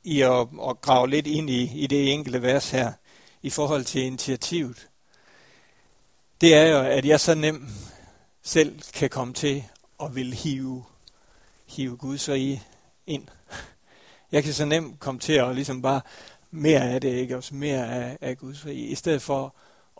i 0.03 0.21
at, 0.21 0.47
at 0.69 0.81
grave 0.81 1.09
lidt 1.09 1.27
ind 1.27 1.49
i, 1.49 1.83
i 1.83 1.87
det 1.87 2.13
enkelte 2.13 2.41
vers 2.41 2.69
her, 2.69 2.93
i 3.41 3.49
forhold 3.49 3.83
til 3.83 4.01
initiativet, 4.01 4.87
det 6.41 6.55
er 6.55 6.63
jo, 6.63 6.79
at 6.79 7.05
jeg 7.05 7.19
så 7.19 7.35
nemt 7.35 7.69
selv 8.43 8.81
kan 8.93 9.09
komme 9.09 9.33
til 9.33 9.63
at 10.03 10.15
vil 10.15 10.33
hive, 10.33 10.83
hive 11.65 11.97
Guds 11.97 12.29
rige 12.29 12.63
ind. 13.07 13.27
Jeg 14.31 14.43
kan 14.43 14.53
så 14.53 14.65
nemt 14.65 14.99
komme 14.99 15.19
til 15.19 15.33
at 15.33 15.55
ligesom 15.55 15.81
bare 15.81 16.01
mere 16.51 16.81
af 16.81 17.01
det, 17.01 17.13
ikke? 17.13 17.37
Også 17.37 17.55
mere 17.55 17.91
af, 17.91 18.17
af 18.21 18.37
Guds 18.37 18.65
rige, 18.65 18.87
i 18.87 18.95
stedet 18.95 19.21
for 19.21 19.55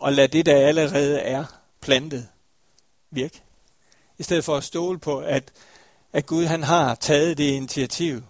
at 0.06 0.12
lade 0.12 0.28
det, 0.28 0.46
der 0.46 0.66
allerede 0.66 1.20
er 1.20 1.44
plantet, 1.80 2.28
virke. 3.10 3.42
I 4.18 4.22
stedet 4.22 4.44
for 4.44 4.56
at 4.56 4.64
stole 4.64 4.98
på, 4.98 5.18
at, 5.18 5.52
at 6.12 6.26
Gud 6.26 6.44
han 6.44 6.62
har 6.62 6.94
taget 6.94 7.38
det 7.38 7.44
initiativ, 7.44 8.22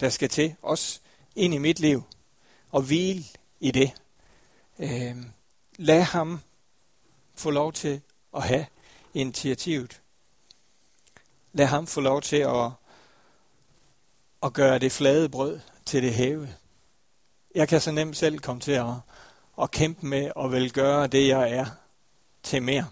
der 0.00 0.08
skal 0.08 0.28
til, 0.28 0.54
også 0.62 1.00
ind 1.36 1.54
i 1.54 1.58
mit 1.58 1.80
liv, 1.80 2.02
og 2.70 2.82
hvile 2.82 3.24
i 3.60 3.70
det. 3.70 3.92
Øh, 4.78 5.16
lad 5.76 6.00
ham 6.00 6.40
få 7.34 7.50
lov 7.50 7.72
til 7.72 8.00
at 8.36 8.42
have 8.42 8.66
initiativet. 9.14 10.00
Lad 11.52 11.66
ham 11.66 11.86
få 11.86 12.00
lov 12.00 12.22
til 12.22 12.36
at, 12.36 12.70
at 14.42 14.52
gøre 14.52 14.78
det 14.78 14.92
flade 14.92 15.28
brød 15.28 15.60
til 15.86 16.02
det 16.02 16.14
hæve. 16.14 16.54
Jeg 17.54 17.68
kan 17.68 17.80
så 17.80 17.90
nemt 17.90 18.16
selv 18.16 18.38
komme 18.38 18.60
til 18.60 18.72
at, 18.72 18.94
at 19.62 19.70
kæmpe 19.70 20.06
med 20.06 20.30
og 20.36 20.52
vil 20.52 20.72
gøre 20.72 21.06
det, 21.06 21.28
jeg 21.28 21.50
er, 21.50 21.66
til 22.42 22.62
mere. 22.62 22.86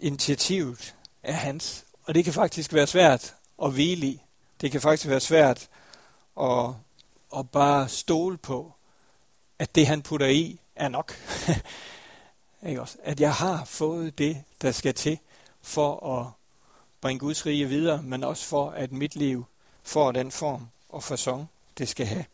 Initiativet 0.00 0.94
er 1.22 1.32
hans, 1.32 1.84
og 2.04 2.14
det 2.14 2.24
kan 2.24 2.32
faktisk 2.32 2.72
være 2.72 2.86
svært 2.86 3.34
at 3.62 3.72
hvile 3.72 4.06
i. 4.06 4.22
Det 4.60 4.70
kan 4.72 4.80
faktisk 4.80 5.08
være 5.08 5.20
svært 5.20 5.68
at, 6.40 6.66
at 7.36 7.50
bare 7.50 7.88
stole 7.88 8.38
på, 8.38 8.72
at 9.58 9.74
det 9.74 9.86
han 9.86 10.02
putter 10.02 10.26
i 10.26 10.60
er 10.76 10.88
nok. 10.88 11.14
Ikke 12.68 12.80
også? 12.80 12.98
At 13.02 13.20
jeg 13.20 13.34
har 13.34 13.64
fået 13.64 14.18
det, 14.18 14.44
der 14.62 14.72
skal 14.72 14.94
til 14.94 15.18
for 15.62 16.18
at 16.18 16.26
bringe 17.00 17.20
Guds 17.20 17.46
rige 17.46 17.68
videre, 17.68 18.02
men 18.02 18.24
også 18.24 18.44
for, 18.44 18.70
at 18.70 18.92
mit 18.92 19.16
liv 19.16 19.44
får 19.82 20.12
den 20.12 20.30
form 20.30 20.68
og 20.88 21.02
fasong, 21.02 21.50
det 21.78 21.88
skal 21.88 22.06
have. 22.06 22.24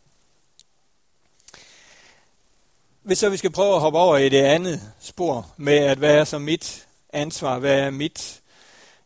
Hvis 3.03 3.19
så 3.19 3.29
vi 3.29 3.37
skal 3.37 3.53
prøve 3.53 3.75
at 3.75 3.81
hoppe 3.81 3.99
over 3.99 4.17
i 4.17 4.29
det 4.29 4.43
andet 4.43 4.93
spor 5.01 5.51
med, 5.57 5.77
at 5.77 5.99
hvad 5.99 6.15
er 6.15 6.25
så 6.25 6.39
mit 6.39 6.87
ansvar, 7.13 7.59
hvad 7.59 7.81
er 7.81 7.91
mit, 7.91 8.43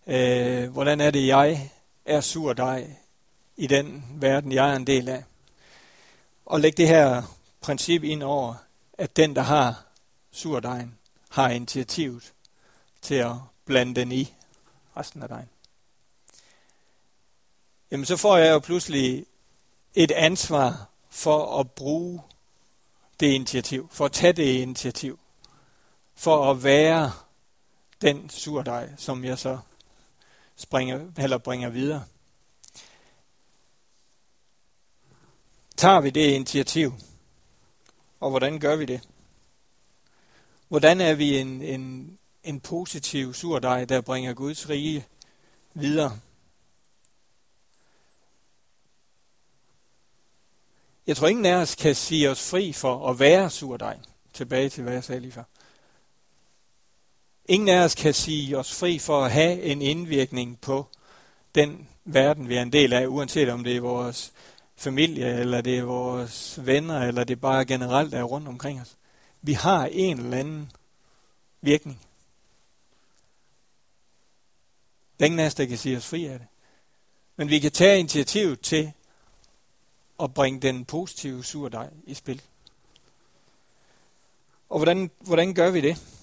øh, 0.06 0.70
hvordan 0.72 1.00
er 1.00 1.10
det, 1.10 1.26
jeg 1.26 1.70
er 2.04 2.20
sur 2.20 2.52
dig 2.52 2.98
i 3.56 3.66
den 3.66 4.04
verden, 4.14 4.52
jeg 4.52 4.70
er 4.70 4.76
en 4.76 4.86
del 4.86 5.08
af. 5.08 5.24
Og 6.46 6.60
læg 6.60 6.76
det 6.76 6.88
her 6.88 7.22
princip 7.60 8.04
ind 8.04 8.22
over, 8.22 8.54
at 8.98 9.16
den, 9.16 9.36
der 9.36 9.42
har 9.42 9.84
surdejen, 10.30 10.98
har 11.30 11.50
initiativet 11.50 12.32
til 13.02 13.14
at 13.14 13.32
blande 13.64 13.94
den 13.94 14.12
i 14.12 14.34
resten 14.96 15.22
af 15.22 15.28
dejen. 15.28 15.48
Jamen 17.90 18.06
så 18.06 18.16
får 18.16 18.36
jeg 18.36 18.52
jo 18.52 18.58
pludselig 18.58 19.26
et 19.94 20.10
ansvar 20.10 20.88
for 21.10 21.60
at 21.60 21.70
bruge 21.70 22.22
det 23.20 23.26
initiativ, 23.26 23.88
for 23.92 24.04
at 24.04 24.12
tage 24.12 24.32
det 24.32 24.52
initiativ, 24.54 25.18
for 26.14 26.50
at 26.50 26.64
være 26.64 27.12
den 28.00 28.30
surdej, 28.30 28.90
som 28.96 29.24
jeg 29.24 29.38
så 29.38 29.58
springer, 30.56 31.12
eller 31.16 31.38
bringer 31.38 31.68
videre. 31.68 32.04
Tager 35.76 36.00
vi 36.00 36.10
det 36.10 36.30
initiativ, 36.30 36.92
og 38.20 38.30
hvordan 38.30 38.60
gør 38.60 38.76
vi 38.76 38.84
det? 38.84 39.08
Hvordan 40.68 41.00
er 41.00 41.14
vi 41.14 41.38
en, 41.38 41.62
en, 41.62 42.18
en 42.44 42.60
positiv 42.60 43.34
surdej, 43.34 43.84
der 43.84 44.00
bringer 44.00 44.34
Guds 44.34 44.68
rige 44.68 45.06
videre? 45.74 46.20
Jeg 51.06 51.16
tror, 51.16 51.28
ingen 51.28 51.46
af 51.46 51.54
os 51.54 51.74
kan 51.74 51.94
sige 51.94 52.30
os 52.30 52.50
fri 52.50 52.72
for 52.72 53.10
at 53.10 53.18
være 53.18 53.50
surdej. 53.50 53.98
Tilbage 54.32 54.68
til, 54.68 54.82
hvad 54.82 54.92
jeg 54.92 55.04
sagde 55.04 55.20
lige 55.20 55.32
før. 55.32 55.44
Ingen 57.50 57.68
af 57.68 57.84
os 57.84 57.94
kan 57.94 58.14
sige 58.14 58.58
os 58.58 58.74
fri 58.74 58.98
for 58.98 59.24
at 59.24 59.30
have 59.30 59.62
en 59.62 59.82
indvirkning 59.82 60.60
på 60.60 60.86
den 61.54 61.88
verden, 62.04 62.48
vi 62.48 62.56
er 62.56 62.62
en 62.62 62.72
del 62.72 62.92
af, 62.92 63.06
uanset 63.06 63.48
om 63.48 63.64
det 63.64 63.76
er 63.76 63.80
vores 63.80 64.32
familie, 64.76 65.40
eller 65.40 65.60
det 65.60 65.78
er 65.78 65.82
vores 65.82 66.66
venner, 66.66 67.02
eller 67.02 67.24
det 67.24 67.40
bare 67.40 67.64
generelt 67.64 68.14
er 68.14 68.22
rundt 68.22 68.48
omkring 68.48 68.80
os. 68.80 68.96
Vi 69.42 69.52
har 69.52 69.86
en 69.86 70.18
eller 70.20 70.38
anden 70.38 70.72
virkning. 71.60 72.00
Der 75.18 75.24
er 75.24 75.26
ingen 75.26 75.40
af 75.40 75.46
os, 75.46 75.54
der 75.54 75.66
kan 75.66 75.78
sige 75.78 75.96
os 75.96 76.06
fri 76.06 76.24
af 76.24 76.38
det. 76.38 76.48
Men 77.36 77.48
vi 77.48 77.58
kan 77.58 77.72
tage 77.72 77.98
initiativ 77.98 78.56
til 78.56 78.92
at 80.22 80.34
bringe 80.34 80.60
den 80.60 80.84
positive 80.84 81.44
surdej 81.44 81.90
i 82.06 82.14
spil. 82.14 82.42
Og 84.68 84.78
hvordan, 84.78 85.10
hvordan 85.20 85.54
gør 85.54 85.70
vi 85.70 85.80
det? 85.80 86.19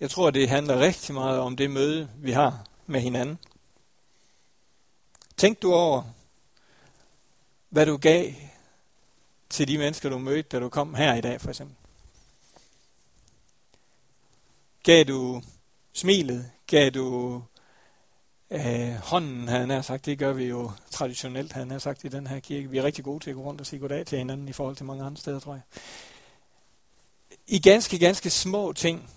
Jeg 0.00 0.10
tror, 0.10 0.30
det 0.30 0.48
handler 0.48 0.78
rigtig 0.78 1.14
meget 1.14 1.40
om 1.40 1.56
det 1.56 1.70
møde, 1.70 2.10
vi 2.16 2.32
har 2.32 2.66
med 2.86 3.00
hinanden. 3.00 3.38
Tænk 5.36 5.62
du 5.62 5.72
over, 5.72 6.02
hvad 7.68 7.86
du 7.86 7.96
gav 7.96 8.32
til 9.50 9.68
de 9.68 9.78
mennesker, 9.78 10.08
du 10.08 10.18
mødte, 10.18 10.48
da 10.48 10.60
du 10.60 10.68
kom 10.68 10.94
her 10.94 11.14
i 11.14 11.20
dag, 11.20 11.40
for 11.40 11.48
eksempel. 11.48 11.76
Gav 14.82 15.04
du 15.04 15.42
smilet? 15.92 16.50
Gav 16.66 16.90
du 16.90 17.42
øh, 18.50 18.94
hånden, 18.94 19.48
han 19.48 19.70
har 19.70 19.82
sagt? 19.82 20.06
Det 20.06 20.18
gør 20.18 20.32
vi 20.32 20.44
jo 20.44 20.70
traditionelt, 20.90 21.52
han 21.52 21.80
sagt 21.80 22.04
i 22.04 22.08
den 22.08 22.26
her 22.26 22.40
kirke. 22.40 22.70
Vi 22.70 22.78
er 22.78 22.82
rigtig 22.82 23.04
gode 23.04 23.24
til 23.24 23.30
at 23.30 23.36
gå 23.36 23.42
rundt 23.42 23.60
og 23.60 23.66
sige 23.66 23.80
goddag 23.80 24.06
til 24.06 24.18
hinanden 24.18 24.48
i 24.48 24.52
forhold 24.52 24.76
til 24.76 24.86
mange 24.86 25.04
andre 25.04 25.20
steder, 25.20 25.40
tror 25.40 25.52
jeg. 25.52 25.62
I 27.46 27.58
ganske, 27.58 27.98
ganske 27.98 28.30
små 28.30 28.72
ting 28.72 29.10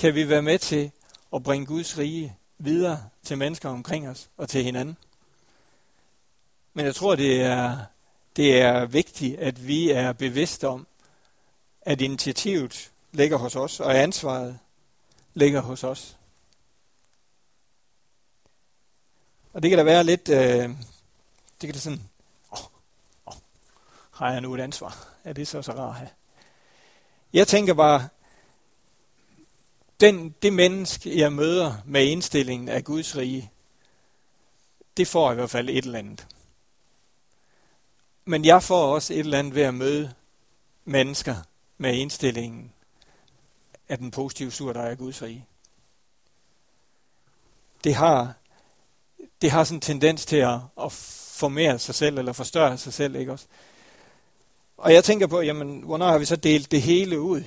kan 0.00 0.14
vi 0.14 0.28
være 0.28 0.42
med 0.42 0.58
til 0.58 0.90
at 1.34 1.42
bringe 1.42 1.66
Guds 1.66 1.98
rige 1.98 2.36
videre 2.58 3.08
til 3.22 3.38
mennesker 3.38 3.68
omkring 3.68 4.08
os 4.08 4.30
og 4.36 4.48
til 4.48 4.64
hinanden. 4.64 4.96
Men 6.74 6.86
jeg 6.86 6.94
tror, 6.94 7.14
det 7.14 7.42
er, 7.42 7.78
det 8.36 8.60
er 8.60 8.86
vigtigt, 8.86 9.38
at 9.38 9.66
vi 9.66 9.90
er 9.90 10.12
bevidste 10.12 10.68
om, 10.68 10.86
at 11.82 12.00
initiativet 12.00 12.90
ligger 13.12 13.36
hos 13.36 13.56
os, 13.56 13.80
og 13.80 13.98
ansvaret 13.98 14.58
ligger 15.34 15.60
hos 15.60 15.84
os. 15.84 16.16
Og 19.52 19.62
det 19.62 19.70
kan 19.70 19.78
da 19.78 19.84
være 19.84 20.04
lidt, 20.04 20.28
øh, 20.28 20.68
det 21.60 21.60
kan 21.60 21.72
da 21.72 21.78
sådan, 21.78 22.08
åh, 22.52 22.58
åh, 23.26 23.34
har 24.10 24.32
jeg 24.32 24.40
nu 24.40 24.54
et 24.54 24.60
ansvar? 24.60 25.08
Er 25.24 25.32
det 25.32 25.48
så 25.48 25.62
så 25.62 25.72
rart 25.72 25.90
at 25.90 25.94
have? 25.94 26.10
Jeg 27.32 27.48
tænker 27.48 27.74
bare, 27.74 28.08
den, 30.00 30.34
det 30.42 30.52
menneske, 30.52 31.18
jeg 31.18 31.32
møder 31.32 31.74
med 31.84 32.06
indstillingen 32.06 32.68
af 32.68 32.84
Guds 32.84 33.16
rige, 33.16 33.50
det 34.96 35.08
får 35.08 35.32
i 35.32 35.34
hvert 35.34 35.50
fald 35.50 35.68
et 35.68 35.84
eller 35.84 35.98
andet. 35.98 36.26
Men 38.24 38.44
jeg 38.44 38.62
får 38.62 38.94
også 38.94 39.12
et 39.12 39.18
eller 39.18 39.38
andet 39.38 39.54
ved 39.54 39.62
at 39.62 39.74
møde 39.74 40.14
mennesker 40.84 41.36
med 41.78 41.94
indstillingen 41.94 42.72
af 43.88 43.98
den 43.98 44.10
positive 44.10 44.50
sur, 44.50 44.72
der 44.72 44.82
er 44.82 44.94
Guds 44.94 45.22
rige. 45.22 45.46
Det 47.84 47.94
har, 47.94 48.34
det 49.42 49.50
har 49.50 49.64
sådan 49.64 49.76
en 49.76 49.80
tendens 49.80 50.26
til 50.26 50.36
at, 50.36 50.58
at 50.82 50.92
formere 51.32 51.78
sig 51.78 51.94
selv, 51.94 52.18
eller 52.18 52.32
forstørre 52.32 52.78
sig 52.78 52.92
selv, 52.92 53.16
ikke 53.16 53.32
også? 53.32 53.46
Og 54.76 54.92
jeg 54.92 55.04
tænker 55.04 55.26
på, 55.26 55.40
jamen, 55.40 55.80
hvornår 55.80 56.06
har 56.06 56.18
vi 56.18 56.24
så 56.24 56.36
delt 56.36 56.70
det 56.70 56.82
hele 56.82 57.20
ud? 57.20 57.42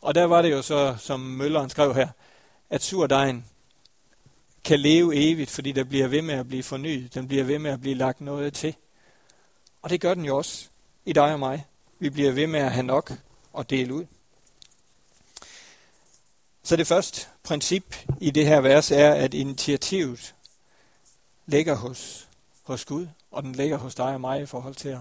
Og 0.00 0.14
der 0.14 0.24
var 0.24 0.42
det 0.42 0.50
jo 0.50 0.62
så, 0.62 0.96
som 0.98 1.20
Mølleren 1.20 1.70
skrev 1.70 1.94
her, 1.94 2.08
at 2.70 2.82
surdejen 2.82 3.44
kan 4.64 4.80
leve 4.80 5.14
evigt, 5.14 5.50
fordi 5.50 5.72
der 5.72 5.84
bliver 5.84 6.08
ved 6.08 6.22
med 6.22 6.34
at 6.34 6.48
blive 6.48 6.62
fornyet. 6.62 7.14
Den 7.14 7.28
bliver 7.28 7.44
ved 7.44 7.58
med 7.58 7.70
at 7.70 7.80
blive 7.80 7.94
lagt 7.94 8.20
noget 8.20 8.54
til. 8.54 8.76
Og 9.82 9.90
det 9.90 10.00
gør 10.00 10.14
den 10.14 10.24
jo 10.24 10.36
også 10.36 10.68
i 11.04 11.12
dig 11.12 11.32
og 11.32 11.38
mig. 11.38 11.66
Vi 11.98 12.10
bliver 12.10 12.32
ved 12.32 12.46
med 12.46 12.60
at 12.60 12.72
have 12.72 12.86
nok 12.86 13.12
og 13.52 13.70
dele 13.70 13.94
ud. 13.94 14.06
Så 16.62 16.76
det 16.76 16.86
første 16.86 17.26
princip 17.42 17.96
i 18.20 18.30
det 18.30 18.46
her 18.46 18.60
vers 18.60 18.90
er, 18.90 19.14
at 19.14 19.34
initiativet 19.34 20.34
ligger 21.46 21.74
hos, 21.74 22.28
hos 22.62 22.84
Gud, 22.84 23.06
og 23.30 23.42
den 23.42 23.52
ligger 23.52 23.76
hos 23.76 23.94
dig 23.94 24.06
og 24.06 24.20
mig 24.20 24.42
i 24.42 24.46
forhold 24.46 24.74
til 24.74 24.88
at 24.88 25.00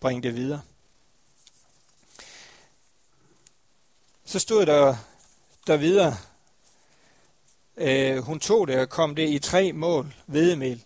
bringe 0.00 0.22
det 0.22 0.34
videre. 0.34 0.60
Så 4.24 4.38
stod 4.38 4.66
der 4.66 4.96
der 5.66 5.76
videre. 5.76 6.16
Øh, 7.76 8.18
hun 8.18 8.40
tog 8.40 8.68
det 8.68 8.78
og 8.78 8.88
kom 8.88 9.14
det 9.14 9.28
i 9.28 9.38
tre 9.38 9.72
mål 9.72 10.14
hvedemel. 10.26 10.84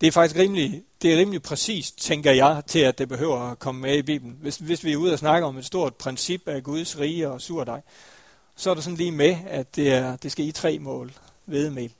Det 0.00 0.06
er 0.06 0.12
faktisk 0.12 0.36
rimelig, 0.36 0.82
det 1.02 1.12
er 1.12 1.18
rimelig 1.18 1.42
præcist, 1.42 2.00
tænker 2.00 2.32
jeg, 2.32 2.62
til 2.66 2.78
at 2.78 2.98
det 2.98 3.08
behøver 3.08 3.38
at 3.38 3.58
komme 3.58 3.80
med 3.80 3.96
i 3.96 4.02
Bibelen. 4.02 4.38
Hvis, 4.40 4.56
hvis 4.56 4.84
vi 4.84 4.92
er 4.92 4.96
ude 4.96 5.12
og 5.12 5.18
snakke 5.18 5.46
om 5.46 5.58
et 5.58 5.64
stort 5.64 5.94
princip 5.94 6.48
af 6.48 6.62
Guds 6.62 6.98
rige 6.98 7.30
og 7.30 7.40
surdej, 7.40 7.80
så 8.56 8.70
er 8.70 8.74
der 8.74 8.80
sådan 8.80 8.96
lige 8.96 9.12
med, 9.12 9.36
at 9.46 9.76
det, 9.76 9.92
er, 9.92 10.16
det 10.16 10.32
skal 10.32 10.46
i 10.46 10.52
tre 10.52 10.78
mål 10.78 11.12
hvedemel. 11.44 11.92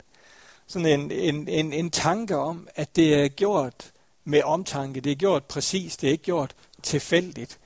Sådan 0.67 1.01
en, 1.01 1.11
en, 1.11 1.49
en, 1.49 1.73
en 1.73 1.91
tanke 1.91 2.37
om, 2.37 2.69
at 2.75 2.97
det 2.97 3.15
er 3.15 3.29
gjort 3.29 3.93
med 4.25 4.43
omtanke. 4.43 5.01
Det 5.01 5.13
er 5.13 5.17
gjort 5.17 5.45
præcist. 5.45 6.01
Det 6.01 6.07
er 6.07 6.13
ikke 6.13 6.25
gjort 6.25 6.55
tilfældigt. 6.83 7.59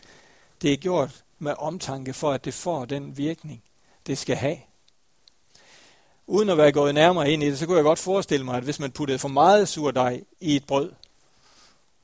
Det 0.62 0.72
er 0.72 0.76
gjort 0.76 1.24
med 1.38 1.54
omtanke 1.58 2.12
for, 2.12 2.32
at 2.32 2.44
det 2.44 2.54
får 2.54 2.84
den 2.84 3.16
virkning, 3.16 3.62
det 4.06 4.18
skal 4.18 4.36
have. 4.36 4.58
Uden 6.26 6.48
at 6.48 6.58
være 6.58 6.72
gået 6.72 6.94
nærmere 6.94 7.30
ind 7.30 7.42
i 7.42 7.50
det, 7.50 7.58
så 7.58 7.66
kunne 7.66 7.76
jeg 7.76 7.84
godt 7.84 7.98
forestille 7.98 8.44
mig, 8.44 8.56
at 8.56 8.64
hvis 8.64 8.80
man 8.80 8.90
puttede 8.90 9.18
for 9.18 9.28
meget 9.28 9.68
surdej 9.68 10.24
i 10.40 10.56
et 10.56 10.66
brød, 10.66 10.92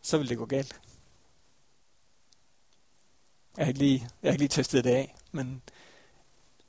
så 0.02 0.16
ville 0.16 0.28
det 0.28 0.38
gå 0.38 0.46
galt. 0.46 0.80
Jeg 3.56 3.64
har 3.64 3.68
ikke 3.68 3.78
lige, 3.78 4.08
jeg 4.22 4.28
har 4.28 4.32
ikke 4.32 4.42
lige 4.42 4.48
testet 4.48 4.84
det 4.84 4.90
af, 4.90 5.14
men 5.32 5.62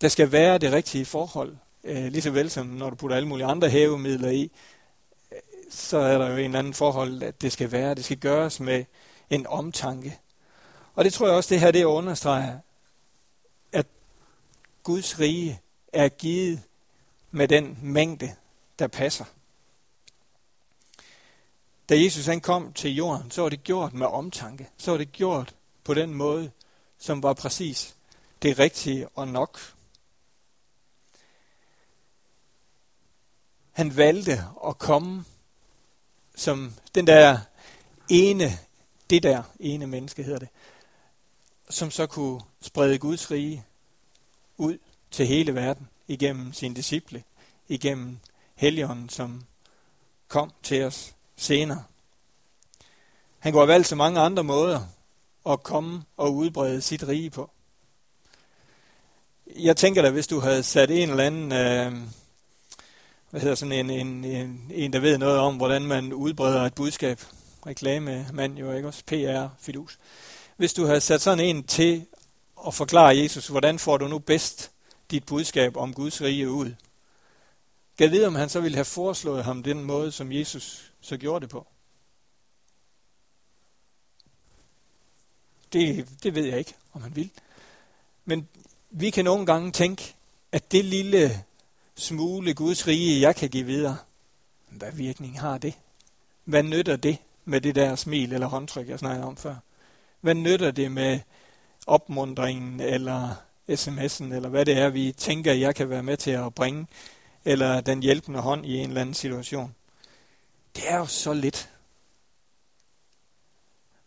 der 0.02 0.08
skal 0.08 0.32
være 0.32 0.58
det 0.58 0.71
rigtige 0.71 1.06
forhold. 1.06 1.58
Øh, 1.84 2.06
lige 2.06 2.21
så 2.21 2.32
vel 2.32 2.49
som 2.49 2.65
når 2.65 2.89
du 2.89 2.95
putter 2.95 3.17
alle 3.17 3.28
mulige 3.28 3.45
andre 3.45 3.69
hævemidler 3.69 4.30
i, 4.30 4.52
øh, 5.32 5.38
så 5.69 5.97
er 5.97 6.17
der 6.17 6.30
jo 6.30 6.38
en 6.38 6.56
anden 6.56 6.73
forhold, 6.73 7.23
at 7.23 7.41
det 7.41 7.52
skal 7.52 7.71
være. 7.71 7.95
Det 7.95 8.06
skal 8.06 8.17
gøres 8.17 8.60
med 8.60 8.86
en 9.30 9.47
omtanke. 9.47 10.19
Og 10.94 11.06
det 11.06 11.14
tror 11.14 11.28
jeg 11.28 11.36
også, 11.36 11.54
det 11.54 11.60
her 11.60 11.72
det 11.72 11.84
understreger, 11.84 12.60
at 13.72 13.88
Guds 14.84 15.20
rige 15.20 15.62
er 15.94 16.10
givet 16.10 16.62
med 17.32 17.48
den 17.48 17.80
mængde, 17.82 18.36
der 18.80 18.88
passer. 18.88 19.26
Da 21.90 22.02
Jesus 22.04 22.26
han 22.26 22.42
kom 22.42 22.74
til 22.74 22.96
jorden, 22.96 23.32
så 23.32 23.42
var 23.42 23.50
det 23.50 23.64
gjort 23.64 23.94
med 23.94 24.08
omtanke. 24.08 24.70
Så 24.78 24.92
var 24.92 24.98
det 24.98 25.12
gjort 25.12 25.56
på 25.84 25.94
den 25.94 26.14
måde, 26.14 26.52
som 26.98 27.24
var 27.24 27.34
præcis 27.34 27.96
det 28.42 28.60
rigtige 28.60 29.08
og 29.10 29.28
nok. 29.28 29.60
Han 33.72 33.98
valgte 33.98 34.44
at 34.68 34.78
komme 34.78 35.26
som 36.36 36.74
den 36.96 37.08
der 37.08 37.40
ene, 38.10 38.60
det 39.10 39.24
der 39.24 39.44
ene 39.60 39.88
menneske 39.88 40.24
hedder 40.24 40.40
det, 40.40 40.50
som 41.74 41.92
så 41.92 42.08
kunne 42.08 42.42
sprede 42.62 42.98
Guds 42.98 43.32
rige 43.32 43.66
ud 44.58 44.78
til 45.12 45.28
hele 45.28 45.56
verden 45.56 45.88
igennem 46.08 46.54
sine 46.54 46.76
disciple, 46.76 47.24
igennem 47.68 48.18
Helligånden, 48.56 49.10
som 49.10 49.44
kom 50.28 50.52
til 50.64 50.84
os 50.84 51.16
senere. 51.36 51.84
Han 53.40 53.52
kunne 53.52 53.62
have 53.62 53.68
valgt 53.68 53.88
så 53.88 53.96
mange 53.96 54.20
andre 54.20 54.44
måder 54.44 54.88
at 55.50 55.64
komme 55.64 56.04
og 56.18 56.36
udbrede 56.36 56.82
sit 56.82 57.08
rige 57.08 57.30
på. 57.30 57.52
Jeg 59.56 59.78
tænker 59.78 60.02
da, 60.02 60.10
hvis 60.10 60.28
du 60.28 60.40
havde 60.40 60.64
sat 60.64 60.92
en 60.92 61.10
eller 61.10 61.24
anden, 61.24 61.52
øh, 61.52 62.08
hvad 63.30 63.42
hedder 63.42 63.56
sådan 63.56 63.72
en, 63.72 63.90
en, 63.90 64.24
en, 64.24 64.72
en, 64.72 64.94
der 64.94 65.00
ved 65.00 65.18
noget 65.18 65.40
om, 65.40 65.58
hvordan 65.58 65.82
man 65.82 66.14
udbreder 66.14 66.62
et 66.62 66.76
budskab, 66.76 67.20
reklame, 67.66 68.28
mand 68.34 68.58
jo 68.58 68.72
ikke 68.72 68.88
også, 68.88 69.04
PR, 69.06 69.48
fidus. 69.60 70.00
Hvis 70.58 70.74
du 70.74 70.86
havde 70.86 71.02
sat 71.02 71.22
sådan 71.22 71.46
en 71.46 71.63
til 71.63 72.06
at 72.68 72.74
forklare 72.74 73.18
Jesus, 73.18 73.48
hvordan 73.48 73.80
får 73.80 73.98
du 73.98 74.08
nu 74.08 74.20
bedst 74.20 74.72
dit 75.12 75.26
budskab 75.26 75.78
om 75.78 75.94
Guds 75.94 76.22
rige 76.22 76.52
ud. 76.52 76.76
Kan 77.98 78.12
vide, 78.12 78.28
om 78.28 78.36
han 78.36 78.50
så 78.50 78.62
ville 78.62 78.76
have 78.76 78.86
foreslået 78.86 79.44
ham 79.44 79.63
den 79.63 79.84
måde, 79.84 80.12
som 80.12 80.32
Jesus 80.32 80.92
så 81.02 81.18
gjorde 81.18 81.42
det 81.42 81.50
på. 81.50 81.68
Det, 85.74 86.08
det 86.24 86.36
ved 86.36 86.46
jeg 86.46 86.60
ikke, 86.60 86.74
om 86.94 87.02
han 87.02 87.16
vil. 87.16 87.30
Men 88.26 88.48
vi 88.89 89.10
kan 89.10 89.26
nogle 89.26 89.46
gange 89.46 89.72
tænke, 89.72 90.16
at 90.52 90.72
det 90.72 90.86
lille 90.86 91.44
smule 91.96 92.54
Guds 92.54 92.88
rige, 92.88 93.22
jeg 93.22 93.36
kan 93.36 93.50
give 93.50 93.66
videre, 93.66 93.98
hvad 94.70 94.92
virkning 94.92 95.39
har 95.39 95.58
det? 95.58 95.74
Hvad 96.44 96.63
nytter 96.63 96.96
det 96.96 97.18
med 97.46 97.62
det 97.62 97.76
der 97.76 97.96
smil 97.96 98.34
eller 98.34 98.48
håndtryk, 98.48 98.89
jeg 98.89 99.00
snakkede 99.00 99.28
om 99.28 99.38
før? 99.38 99.56
Hvad 100.24 100.36
nytter 100.36 100.72
det 100.72 100.92
med 100.92 101.20
opmundringen 101.88 102.80
eller 102.80 103.36
sms'en, 103.70 104.34
eller 104.34 104.50
hvad 104.50 104.66
det 104.66 104.78
er, 104.78 104.90
vi 104.90 105.12
tænker, 105.12 105.54
jeg 105.54 105.76
kan 105.76 105.90
være 105.90 106.04
med 106.04 106.18
til 106.18 106.32
at 106.32 106.56
bringe, 106.56 106.88
eller 107.46 107.82
den 107.82 108.04
hjælpende 108.04 108.40
hånd 108.40 108.66
i 108.66 108.78
en 108.78 108.88
eller 108.90 109.02
anden 109.02 109.16
situation. 109.16 109.76
Det 110.76 110.84
er 110.88 110.98
jo 110.98 111.06
så 111.06 111.34
lidt. 111.34 111.70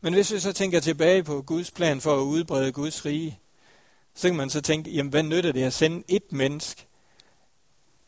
Men 0.01 0.15
hvis 0.15 0.33
vi 0.33 0.41
så 0.41 0.53
tænker 0.53 0.81
tilbage 0.81 1.23
på 1.25 1.43
Guds 1.43 1.71
plan 1.71 2.01
for 2.01 2.17
at 2.17 2.23
udbrede 2.23 2.73
Guds 2.73 3.05
rige, 3.05 3.39
så 4.15 4.29
kan 4.29 4.37
man 4.37 4.51
så 4.51 4.61
tænke, 4.61 4.91
jamen 4.91 5.11
hvad 5.11 5.23
nytter 5.23 5.53
det 5.53 5.63
at 5.63 5.73
sende 5.73 6.05
et 6.09 6.33
menneske 6.33 6.87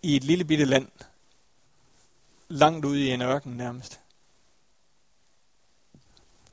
i 0.02 0.16
et 0.16 0.24
lille 0.24 0.44
bitte 0.44 0.64
land, 0.64 0.88
langt 2.48 2.84
ude 2.84 3.06
i 3.06 3.10
en 3.10 3.22
ørken 3.22 3.52
nærmest? 3.52 4.00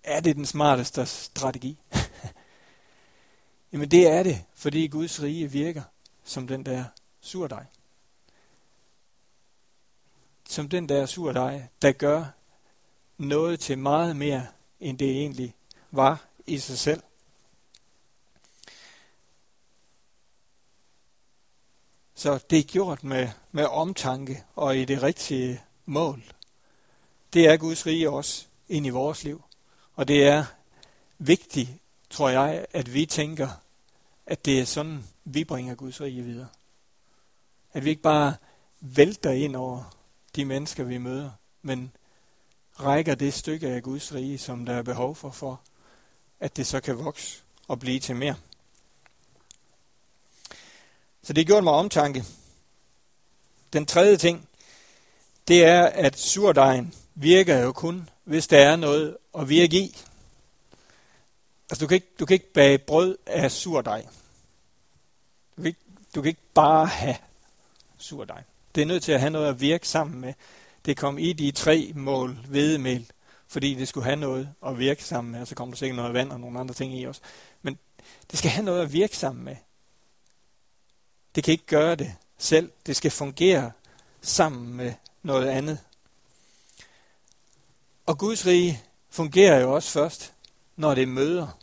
Er 0.05 0.19
det 0.19 0.35
den 0.35 0.45
smarteste 0.45 1.05
strategi? 1.05 1.77
Jamen 3.71 3.91
det 3.91 4.07
er 4.07 4.23
det, 4.23 4.43
fordi 4.53 4.87
Guds 4.87 5.21
rige 5.21 5.51
virker 5.51 5.83
som 6.23 6.47
den 6.47 6.65
der 6.65 6.85
surdej. 7.21 7.65
Som 10.49 10.69
den 10.69 10.89
der 10.89 11.05
surdej, 11.05 11.67
der 11.81 11.91
gør 11.91 12.25
noget 13.17 13.59
til 13.59 13.77
meget 13.77 14.15
mere, 14.15 14.47
end 14.79 14.97
det 14.97 15.09
egentlig 15.09 15.55
var 15.91 16.25
i 16.45 16.59
sig 16.59 16.79
selv. 16.79 17.03
Så 22.15 22.39
det 22.49 22.59
er 22.59 22.63
gjort 22.63 23.03
med, 23.03 23.29
med 23.51 23.65
omtanke 23.65 24.43
og 24.55 24.77
i 24.77 24.85
det 24.85 25.03
rigtige 25.03 25.63
mål. 25.85 26.23
Det 27.33 27.47
er 27.47 27.57
Guds 27.57 27.85
rige 27.85 28.09
også 28.09 28.45
ind 28.69 28.85
i 28.85 28.89
vores 28.89 29.23
liv. 29.23 29.43
Og 29.95 30.07
det 30.07 30.27
er 30.27 30.45
vigtigt, 31.17 31.69
tror 32.09 32.29
jeg, 32.29 32.65
at 32.73 32.93
vi 32.93 33.05
tænker 33.05 33.49
at 34.25 34.45
det 34.45 34.59
er 34.59 34.65
sådan, 34.65 35.03
vi 35.23 35.43
bringer 35.43 35.75
Guds 35.75 36.01
rige 36.01 36.23
videre. 36.23 36.47
At 37.73 37.85
vi 37.85 37.89
ikke 37.89 38.01
bare 38.01 38.35
vælter 38.79 39.31
ind 39.31 39.55
over 39.55 39.97
de 40.35 40.45
mennesker, 40.45 40.83
vi 40.83 40.97
møder, 40.97 41.31
men 41.61 41.91
rækker 42.79 43.15
det 43.15 43.33
stykke 43.33 43.67
af 43.67 43.83
Guds 43.83 44.13
rige, 44.13 44.37
som 44.37 44.65
der 44.65 44.73
er 44.73 44.81
behov 44.81 45.15
for, 45.15 45.31
for 45.31 45.61
at 46.39 46.57
det 46.57 46.67
så 46.67 46.79
kan 46.81 46.97
vokse 46.97 47.43
og 47.67 47.79
blive 47.79 47.99
til 47.99 48.15
mere. 48.15 48.35
Så 51.23 51.33
det 51.33 51.47
gjorde 51.47 51.61
mig 51.61 51.73
omtanke. 51.73 52.23
Den 53.73 53.85
tredje 53.85 54.17
ting, 54.17 54.49
det 55.47 55.65
er, 55.65 55.85
at 55.85 56.19
surdejen 56.19 56.95
virker 57.15 57.59
jo 57.59 57.71
kun, 57.71 58.09
hvis 58.23 58.47
der 58.47 58.59
er 58.59 58.75
noget 58.75 59.17
at 59.37 59.49
virke 59.49 59.77
i. 59.77 59.97
Altså, 61.69 61.85
du 61.85 61.87
kan 61.87 61.95
ikke, 61.95 62.07
du 62.19 62.25
kan 62.25 62.33
ikke 62.33 62.53
bage 62.53 62.77
brød 62.77 63.17
af 63.25 63.51
surdej. 63.51 64.05
Du 65.57 65.61
kan, 65.61 65.65
ikke, 65.65 65.79
du 66.15 66.21
kan 66.21 66.29
ikke 66.29 66.53
bare 66.53 66.85
have 66.85 67.15
surdej. 67.97 68.43
Det 68.75 68.81
er 68.81 68.85
nødt 68.85 69.03
til 69.03 69.11
at 69.11 69.19
have 69.19 69.29
noget 69.29 69.49
at 69.49 69.61
virke 69.61 69.87
sammen 69.87 70.21
med. 70.21 70.33
Det 70.85 70.97
kom 70.97 71.17
i 71.17 71.33
de 71.33 71.51
tre 71.51 71.91
mål 71.95 72.31
hvedemel, 72.47 73.11
fordi 73.47 73.73
det 73.73 73.87
skulle 73.87 74.05
have 74.05 74.15
noget 74.15 74.49
at 74.65 74.79
virke 74.79 75.03
sammen 75.03 75.31
med, 75.31 75.41
og 75.41 75.47
så 75.47 75.55
kommer 75.55 75.75
der 75.75 75.77
sikkert 75.77 75.95
noget 75.95 76.13
vand 76.13 76.31
og 76.31 76.39
nogle 76.39 76.59
andre 76.59 76.73
ting 76.73 76.99
i 76.99 77.03
også. 77.03 77.21
Men 77.61 77.77
det 78.31 78.39
skal 78.39 78.51
have 78.51 78.65
noget 78.65 78.81
at 78.81 78.93
virke 78.93 79.17
sammen 79.17 79.45
med. 79.45 79.55
Det 81.35 81.43
kan 81.43 81.51
ikke 81.51 81.65
gøre 81.65 81.95
det 81.95 82.13
selv. 82.37 82.71
Det 82.85 82.95
skal 82.95 83.11
fungere 83.11 83.71
sammen 84.21 84.73
med 84.73 84.93
noget 85.23 85.47
andet. 85.47 85.79
Og 88.05 88.17
Guds 88.17 88.45
rige 88.45 88.83
fungerer 89.09 89.61
jo 89.61 89.73
også 89.73 89.91
først, 89.91 90.33
når 90.75 90.95
det 90.95 91.07
møder 91.07 91.57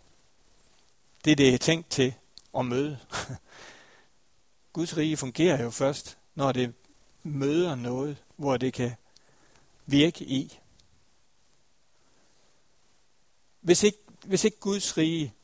det, 1.25 1.39
det 1.39 1.55
er 1.55 1.59
tænkt 1.59 1.91
til 1.91 2.15
at 2.59 2.67
møde. 2.67 2.99
Guds 4.73 4.97
rige 4.97 5.17
fungerer 5.17 5.63
jo 5.63 5.71
først, 5.71 6.19
når 6.35 6.53
det 6.53 6.75
møder 7.23 7.75
noget, 7.75 8.25
hvor 8.37 8.57
det 8.57 8.73
kan 8.73 8.93
virke 9.87 10.25
i. 10.25 10.59
Hvis 13.61 13.83
ikke, 13.83 13.99
hvis 14.25 14.45
ikke 14.45 14.61
Guds 14.61 14.99
rige 14.99 15.35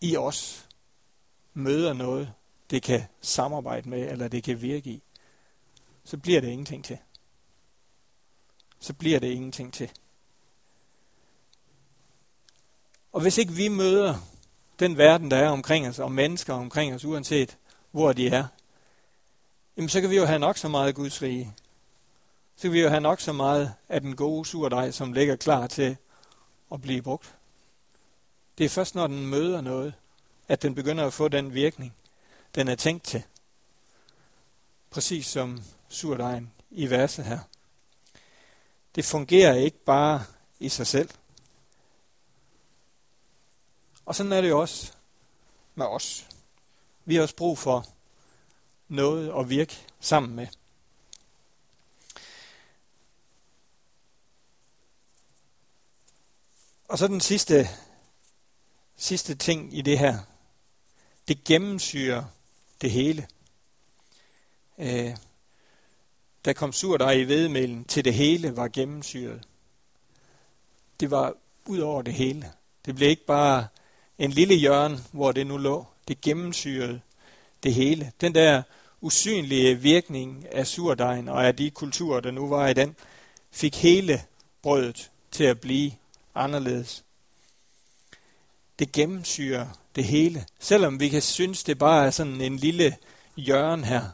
i 0.00 0.16
os 0.16 0.68
møder 1.54 1.92
noget, 1.92 2.32
det 2.70 2.82
kan 2.82 3.02
samarbejde 3.20 3.88
med, 3.88 4.10
eller 4.10 4.28
det 4.28 4.44
kan 4.44 4.62
virke 4.62 4.90
i, 4.90 5.02
så 6.04 6.16
bliver 6.16 6.40
det 6.40 6.48
ingenting 6.48 6.84
til. 6.84 6.98
Så 8.78 8.94
bliver 8.94 9.20
det 9.20 9.30
ingenting 9.30 9.72
til. 9.72 9.90
Og 13.14 13.20
hvis 13.20 13.38
ikke 13.38 13.52
vi 13.52 13.68
møder 13.68 14.14
den 14.78 14.98
verden, 14.98 15.30
der 15.30 15.36
er 15.36 15.48
omkring 15.48 15.88
os, 15.88 15.98
og 15.98 16.12
mennesker 16.12 16.54
omkring 16.54 16.94
os, 16.94 17.04
uanset 17.04 17.58
hvor 17.90 18.12
de 18.12 18.28
er, 18.28 18.46
jamen 19.76 19.88
så 19.88 20.00
kan 20.00 20.10
vi 20.10 20.16
jo 20.16 20.24
have 20.24 20.38
nok 20.38 20.56
så 20.58 20.68
meget 20.68 20.94
Guds 20.94 21.22
rige. 21.22 21.54
Så 22.56 22.62
kan 22.62 22.72
vi 22.72 22.80
jo 22.80 22.88
have 22.88 23.00
nok 23.00 23.20
så 23.20 23.32
meget 23.32 23.74
af 23.88 24.00
den 24.00 24.16
gode 24.16 24.44
surdej, 24.44 24.90
som 24.90 25.12
ligger 25.12 25.36
klar 25.36 25.66
til 25.66 25.96
at 26.72 26.82
blive 26.82 27.02
brugt. 27.02 27.34
Det 28.58 28.64
er 28.64 28.68
først, 28.68 28.94
når 28.94 29.06
den 29.06 29.26
møder 29.26 29.60
noget, 29.60 29.94
at 30.48 30.62
den 30.62 30.74
begynder 30.74 31.06
at 31.06 31.12
få 31.12 31.28
den 31.28 31.54
virkning, 31.54 31.94
den 32.54 32.68
er 32.68 32.74
tænkt 32.74 33.04
til. 33.04 33.22
Præcis 34.90 35.26
som 35.26 35.62
surdejen 35.88 36.52
i 36.70 36.90
verset 36.90 37.24
her. 37.24 37.38
Det 38.94 39.04
fungerer 39.04 39.54
ikke 39.54 39.84
bare 39.84 40.24
i 40.60 40.68
sig 40.68 40.86
selv. 40.86 41.10
Og 44.06 44.14
sådan 44.14 44.32
er 44.32 44.40
det 44.40 44.52
også 44.52 44.92
med 45.74 45.86
os. 45.86 46.28
Vi 47.04 47.14
har 47.14 47.22
også 47.22 47.36
brug 47.36 47.58
for 47.58 47.86
noget 48.88 49.40
at 49.40 49.50
virke 49.50 49.86
sammen 50.00 50.36
med. 50.36 50.46
Og 56.88 56.98
så 56.98 57.08
den 57.08 57.20
sidste, 57.20 57.68
sidste 58.96 59.34
ting 59.34 59.78
i 59.78 59.82
det 59.82 59.98
her. 59.98 60.18
Det 61.28 61.44
gennemsyrer 61.44 62.24
det 62.80 62.90
hele. 62.90 63.28
Øh, 64.78 65.16
der 66.44 66.52
kom 66.52 66.72
der 66.72 67.10
i 67.10 67.28
vedmælen 67.28 67.84
til 67.84 68.04
det 68.04 68.14
hele 68.14 68.56
var 68.56 68.68
gennemsyret. 68.68 69.48
Det 71.00 71.10
var 71.10 71.34
ud 71.66 71.78
over 71.78 72.02
det 72.02 72.14
hele. 72.14 72.52
Det 72.84 72.94
blev 72.94 73.08
ikke 73.08 73.26
bare 73.26 73.68
en 74.18 74.30
lille 74.30 74.54
hjørne, 74.54 74.98
hvor 75.12 75.32
det 75.32 75.46
nu 75.46 75.56
lå. 75.56 75.86
Det 76.08 76.20
gennemsyrede 76.20 77.00
det 77.62 77.74
hele. 77.74 78.12
Den 78.20 78.34
der 78.34 78.62
usynlige 79.00 79.74
virkning 79.74 80.46
af 80.52 80.66
surdejen 80.66 81.28
og 81.28 81.46
af 81.46 81.56
de 81.56 81.70
kulturer, 81.70 82.20
der 82.20 82.30
nu 82.30 82.48
var 82.48 82.68
i 82.68 82.74
den, 82.74 82.96
fik 83.50 83.76
hele 83.76 84.22
brødet 84.62 85.10
til 85.30 85.44
at 85.44 85.60
blive 85.60 85.92
anderledes. 86.34 87.04
Det 88.78 88.92
gennemsyrer 88.92 89.66
det 89.94 90.04
hele. 90.04 90.46
Selvom 90.58 91.00
vi 91.00 91.08
kan 91.08 91.22
synes, 91.22 91.64
det 91.64 91.78
bare 91.78 92.06
er 92.06 92.10
sådan 92.10 92.40
en 92.40 92.56
lille 92.56 92.96
hjørne 93.36 93.86
her, 93.86 94.04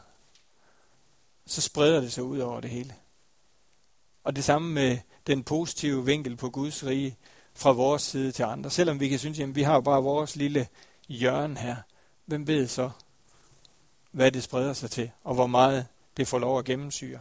så 1.45 1.61
spreder 1.61 2.01
det 2.01 2.13
sig 2.13 2.23
ud 2.23 2.39
over 2.39 2.61
det 2.61 2.69
hele. 2.69 2.95
Og 4.23 4.35
det 4.35 4.43
samme 4.43 4.73
med 4.73 4.97
den 5.27 5.43
positive 5.43 6.05
vinkel 6.05 6.35
på 6.35 6.49
Guds 6.49 6.85
rige 6.85 7.17
fra 7.53 7.71
vores 7.71 8.01
side 8.01 8.31
til 8.31 8.43
andre. 8.43 8.69
Selvom 8.69 8.99
vi 8.99 9.09
kan 9.09 9.19
synes, 9.19 9.39
at 9.39 9.55
vi 9.55 9.61
har 9.61 9.73
jo 9.73 9.81
bare 9.81 10.03
vores 10.03 10.35
lille 10.35 10.67
hjørne 11.07 11.57
her. 11.57 11.75
Hvem 12.25 12.47
ved 12.47 12.67
så, 12.67 12.89
hvad 14.11 14.31
det 14.31 14.43
spreder 14.43 14.73
sig 14.73 14.91
til, 14.91 15.11
og 15.23 15.33
hvor 15.33 15.47
meget 15.47 15.87
det 16.17 16.27
får 16.27 16.39
lov 16.39 16.59
at 16.59 16.65
gennemsyre. 16.65 17.19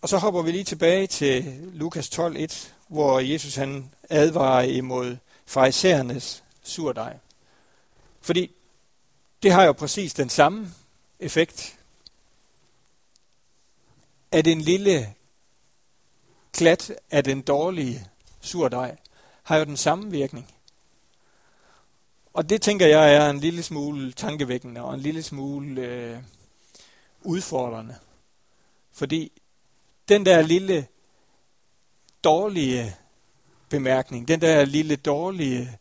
Og 0.00 0.08
så 0.08 0.18
hopper 0.18 0.42
vi 0.42 0.50
lige 0.50 0.64
tilbage 0.64 1.06
til 1.06 1.60
Lukas 1.72 2.18
12.1, 2.18 2.68
hvor 2.88 3.20
Jesus 3.20 3.54
han 3.54 3.90
advarer 4.10 4.62
imod 4.62 5.16
farisæernes 5.46 6.44
surdej. 6.62 7.18
Fordi 8.20 8.50
det 9.42 9.52
har 9.52 9.64
jo 9.64 9.72
præcis 9.72 10.14
den 10.14 10.28
samme 10.28 10.74
effekt. 11.20 11.78
At 14.32 14.46
en 14.46 14.60
lille 14.60 15.14
klat 16.58 16.92
af 17.10 17.24
den 17.24 17.42
dårlige 17.42 18.06
surdej 18.40 18.96
har 19.42 19.56
jo 19.56 19.64
den 19.64 19.76
samme 19.76 20.10
virkning. 20.10 20.54
Og 22.32 22.50
det 22.50 22.62
tænker 22.62 22.86
jeg 22.86 23.14
er 23.14 23.30
en 23.30 23.38
lille 23.38 23.62
smule 23.62 24.12
tankevækkende 24.12 24.82
og 24.82 24.94
en 24.94 25.00
lille 25.00 25.22
smule 25.22 25.80
øh, 25.80 26.18
udfordrende. 27.22 27.96
Fordi 28.92 29.32
den 30.08 30.26
der 30.26 30.42
lille 30.42 30.86
dårlige 32.24 32.96
bemærkning, 33.68 34.28
den 34.28 34.40
der 34.40 34.64
lille 34.64 34.96
dårlige 34.96 35.78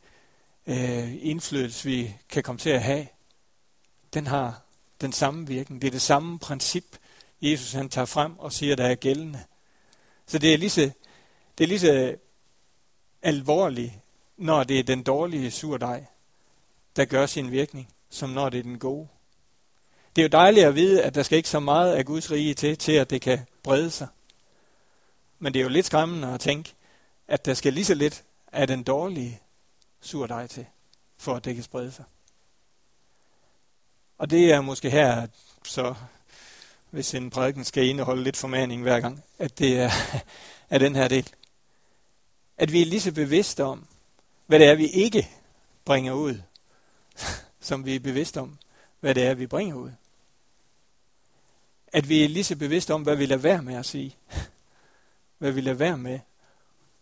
øh, 0.67 1.25
indflydelse, 1.25 1.85
vi 1.89 2.15
kan 2.29 2.43
komme 2.43 2.59
til 2.59 2.69
at 2.69 2.83
have, 2.83 3.07
den 4.13 4.27
har 4.27 4.61
den 5.01 5.11
samme 5.11 5.47
virkning. 5.47 5.81
Det 5.81 5.87
er 5.87 5.91
det 5.91 6.01
samme 6.01 6.39
princip, 6.39 6.85
Jesus 7.41 7.71
han 7.73 7.89
tager 7.89 8.05
frem 8.05 8.39
og 8.39 8.53
siger, 8.53 8.75
der 8.75 8.87
er 8.87 8.95
gældende. 8.95 9.43
Så 10.27 10.39
det 10.39 10.53
er 10.53 10.57
lige 10.57 10.69
så, 10.69 10.91
det 11.57 11.63
er 11.63 11.67
lige 11.67 11.79
så 11.79 12.15
alvorligt, 13.21 13.93
når 14.37 14.63
det 14.63 14.79
er 14.79 14.83
den 14.83 15.03
dårlige 15.03 15.51
surdej, 15.51 16.05
der 16.95 17.05
gør 17.05 17.25
sin 17.25 17.51
virkning, 17.51 17.93
som 18.09 18.29
når 18.29 18.49
det 18.49 18.59
er 18.59 18.63
den 18.63 18.79
gode. 18.79 19.07
Det 20.15 20.21
er 20.21 20.25
jo 20.25 20.29
dejligt 20.29 20.65
at 20.65 20.75
vide, 20.75 21.03
at 21.03 21.15
der 21.15 21.23
skal 21.23 21.37
ikke 21.37 21.49
så 21.49 21.59
meget 21.59 21.95
af 21.95 22.05
Guds 22.05 22.31
rige 22.31 22.53
til, 22.53 22.77
til 22.77 22.91
at 22.91 23.09
det 23.09 23.21
kan 23.21 23.39
brede 23.63 23.91
sig. 23.91 24.07
Men 25.39 25.53
det 25.53 25.59
er 25.59 25.63
jo 25.63 25.69
lidt 25.69 25.85
skræmmende 25.85 26.33
at 26.33 26.39
tænke, 26.39 26.73
at 27.27 27.45
der 27.45 27.53
skal 27.53 27.73
lige 27.73 27.85
så 27.85 27.93
lidt 27.93 28.23
af 28.51 28.67
den 28.67 28.83
dårlige 28.83 29.41
surdej 30.01 30.47
til, 30.47 30.65
for 31.17 31.35
at 31.35 31.45
det 31.45 31.55
kan 31.55 31.63
sprede 31.63 31.91
sig. 31.91 32.05
Og 34.17 34.29
det 34.29 34.53
er 34.53 34.61
måske 34.61 34.89
her, 34.89 35.27
så 35.63 35.95
hvis 36.89 37.13
en 37.13 37.29
prædiken 37.29 37.65
skal 37.65 37.85
indeholde 37.85 38.23
lidt 38.23 38.37
formaning 38.37 38.81
hver 38.81 38.99
gang, 38.99 39.23
at 39.39 39.59
det 39.59 39.79
er, 39.79 39.91
er 40.69 40.77
den 40.77 40.95
her 40.95 41.07
del. 41.07 41.29
At 42.57 42.71
vi 42.71 42.81
er 42.81 42.85
lige 42.85 43.01
så 43.01 43.11
bevidste 43.11 43.63
om, 43.63 43.87
hvad 44.45 44.59
det 44.59 44.67
er, 44.67 44.75
vi 44.75 44.87
ikke 44.87 45.29
bringer 45.85 46.13
ud, 46.13 46.41
som 47.59 47.85
vi 47.85 47.95
er 47.95 47.99
bevidste 47.99 48.41
om, 48.41 48.57
hvad 48.99 49.15
det 49.15 49.23
er, 49.23 49.33
vi 49.33 49.47
bringer 49.47 49.75
ud. 49.75 49.91
At 51.93 52.09
vi 52.09 52.23
er 52.23 52.29
lige 52.29 52.43
så 52.43 52.55
bevidste 52.55 52.93
om, 52.93 53.03
hvad 53.03 53.15
vi 53.15 53.25
lader 53.25 53.41
være 53.41 53.61
med 53.61 53.75
at 53.75 53.85
sige. 53.85 54.15
Hvad 55.37 55.51
vi 55.51 55.61
lader 55.61 55.77
være 55.77 55.97
med 55.97 56.19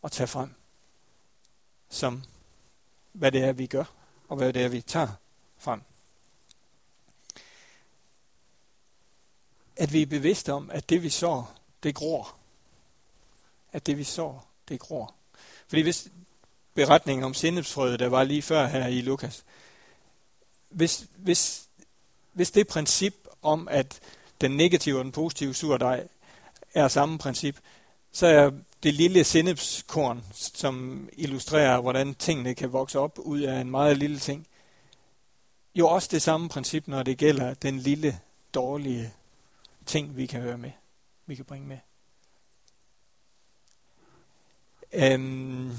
at 0.03 0.11
tage 0.11 0.27
frem. 0.27 0.49
Som 1.89 2.23
hvad 3.11 3.31
det 3.31 3.43
er, 3.43 3.53
vi 3.53 3.67
gør, 3.67 3.83
og 4.27 4.37
hvad 4.37 4.53
det 4.53 4.61
er, 4.61 4.67
vi 4.67 4.81
tager 4.81 5.07
frem. 5.57 5.81
At 9.77 9.93
vi 9.93 10.01
er 10.01 10.05
bevidste 10.05 10.53
om, 10.53 10.71
at 10.73 10.89
det 10.89 11.03
vi 11.03 11.09
så, 11.09 11.43
det 11.83 11.95
gror. 11.95 12.35
At 13.73 13.85
det 13.85 13.97
vi 13.97 14.03
så, 14.03 14.33
det 14.69 14.79
gror. 14.79 15.13
Fordi 15.67 15.81
hvis 15.81 16.07
beretningen 16.73 17.23
om 17.23 17.33
sindhedsfrødet, 17.33 17.99
der 17.99 18.07
var 18.07 18.23
lige 18.23 18.41
før 18.41 18.67
her 18.67 18.87
i 18.87 19.01
Lukas, 19.01 19.43
hvis, 20.69 21.05
hvis, 21.17 21.67
hvis 22.33 22.51
det 22.51 22.67
princip 22.67 23.15
om, 23.41 23.67
at 23.71 23.99
den 24.41 24.51
negative 24.51 24.97
og 24.97 25.03
den 25.03 25.11
positive 25.11 25.53
surdej 25.53 26.07
er 26.73 26.87
samme 26.87 27.17
princip, 27.17 27.59
så 28.11 28.27
er 28.27 28.51
det 28.83 28.93
lille 28.93 29.23
sennepskorn, 29.23 30.23
som 30.33 31.09
illustrerer, 31.13 31.81
hvordan 31.81 32.15
tingene 32.15 32.55
kan 32.55 32.73
vokse 32.73 32.99
op 32.99 33.19
ud 33.19 33.41
af 33.41 33.61
en 33.61 33.71
meget 33.71 33.97
lille 33.97 34.19
ting, 34.19 34.47
jo 35.75 35.87
også 35.87 36.09
det 36.11 36.21
samme 36.21 36.49
princip, 36.49 36.87
når 36.87 37.03
det 37.03 37.17
gælder 37.17 37.53
den 37.53 37.79
lille, 37.79 38.19
dårlige 38.53 39.13
ting, 39.85 40.17
vi 40.17 40.25
kan 40.25 40.41
høre 40.41 40.57
med, 40.57 40.71
vi 41.25 41.35
kan 41.35 41.45
bringe 41.45 41.67
med. 41.67 41.77
Øhm, 44.93 45.71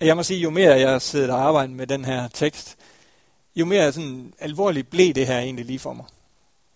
jeg 0.00 0.16
må 0.16 0.22
sige, 0.22 0.40
jo 0.40 0.50
mere 0.50 0.80
jeg 0.80 1.02
sidder 1.02 1.34
og 1.34 1.40
arbejder 1.40 1.74
med 1.74 1.86
den 1.86 2.04
her 2.04 2.28
tekst, 2.28 2.76
jo 3.56 3.64
mere 3.64 3.92
sådan 3.92 4.34
alvorligt 4.38 4.90
blev 4.90 5.14
det 5.14 5.26
her 5.26 5.38
egentlig 5.38 5.64
lige 5.64 5.78
for 5.78 5.92
mig. 5.92 6.06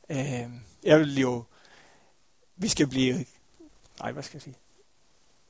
Øhm, 0.08 0.60
jeg 0.82 0.98
vil 0.98 1.18
jo, 1.18 1.44
vi 2.56 2.68
skal 2.68 2.86
blive, 2.86 3.24
nej, 3.98 4.12
hvad 4.12 4.22
skal 4.22 4.36
jeg 4.36 4.42
sige? 4.42 4.56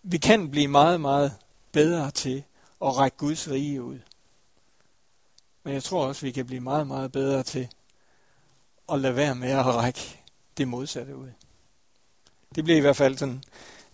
Vi 0.02 0.18
kan 0.18 0.50
blive 0.50 0.68
meget, 0.68 1.00
meget 1.00 1.36
bedre 1.72 2.10
til 2.10 2.44
at 2.82 2.96
række 2.96 3.16
Guds 3.16 3.50
rige 3.50 3.82
ud. 3.82 3.98
Men 5.62 5.74
jeg 5.74 5.82
tror 5.82 6.06
også, 6.06 6.26
vi 6.26 6.30
kan 6.30 6.46
blive 6.46 6.60
meget, 6.60 6.86
meget 6.86 7.12
bedre 7.12 7.42
til 7.42 7.68
at 8.92 8.98
lade 8.98 9.16
være 9.16 9.34
med 9.34 9.50
at 9.50 9.66
række 9.66 10.21
det 10.56 10.68
modsatte 10.68 11.16
ud. 11.16 11.28
Det 12.54 12.64
bliver 12.64 12.76
i 12.76 12.80
hvert 12.80 12.96
fald 12.96 13.18
sådan 13.18 13.44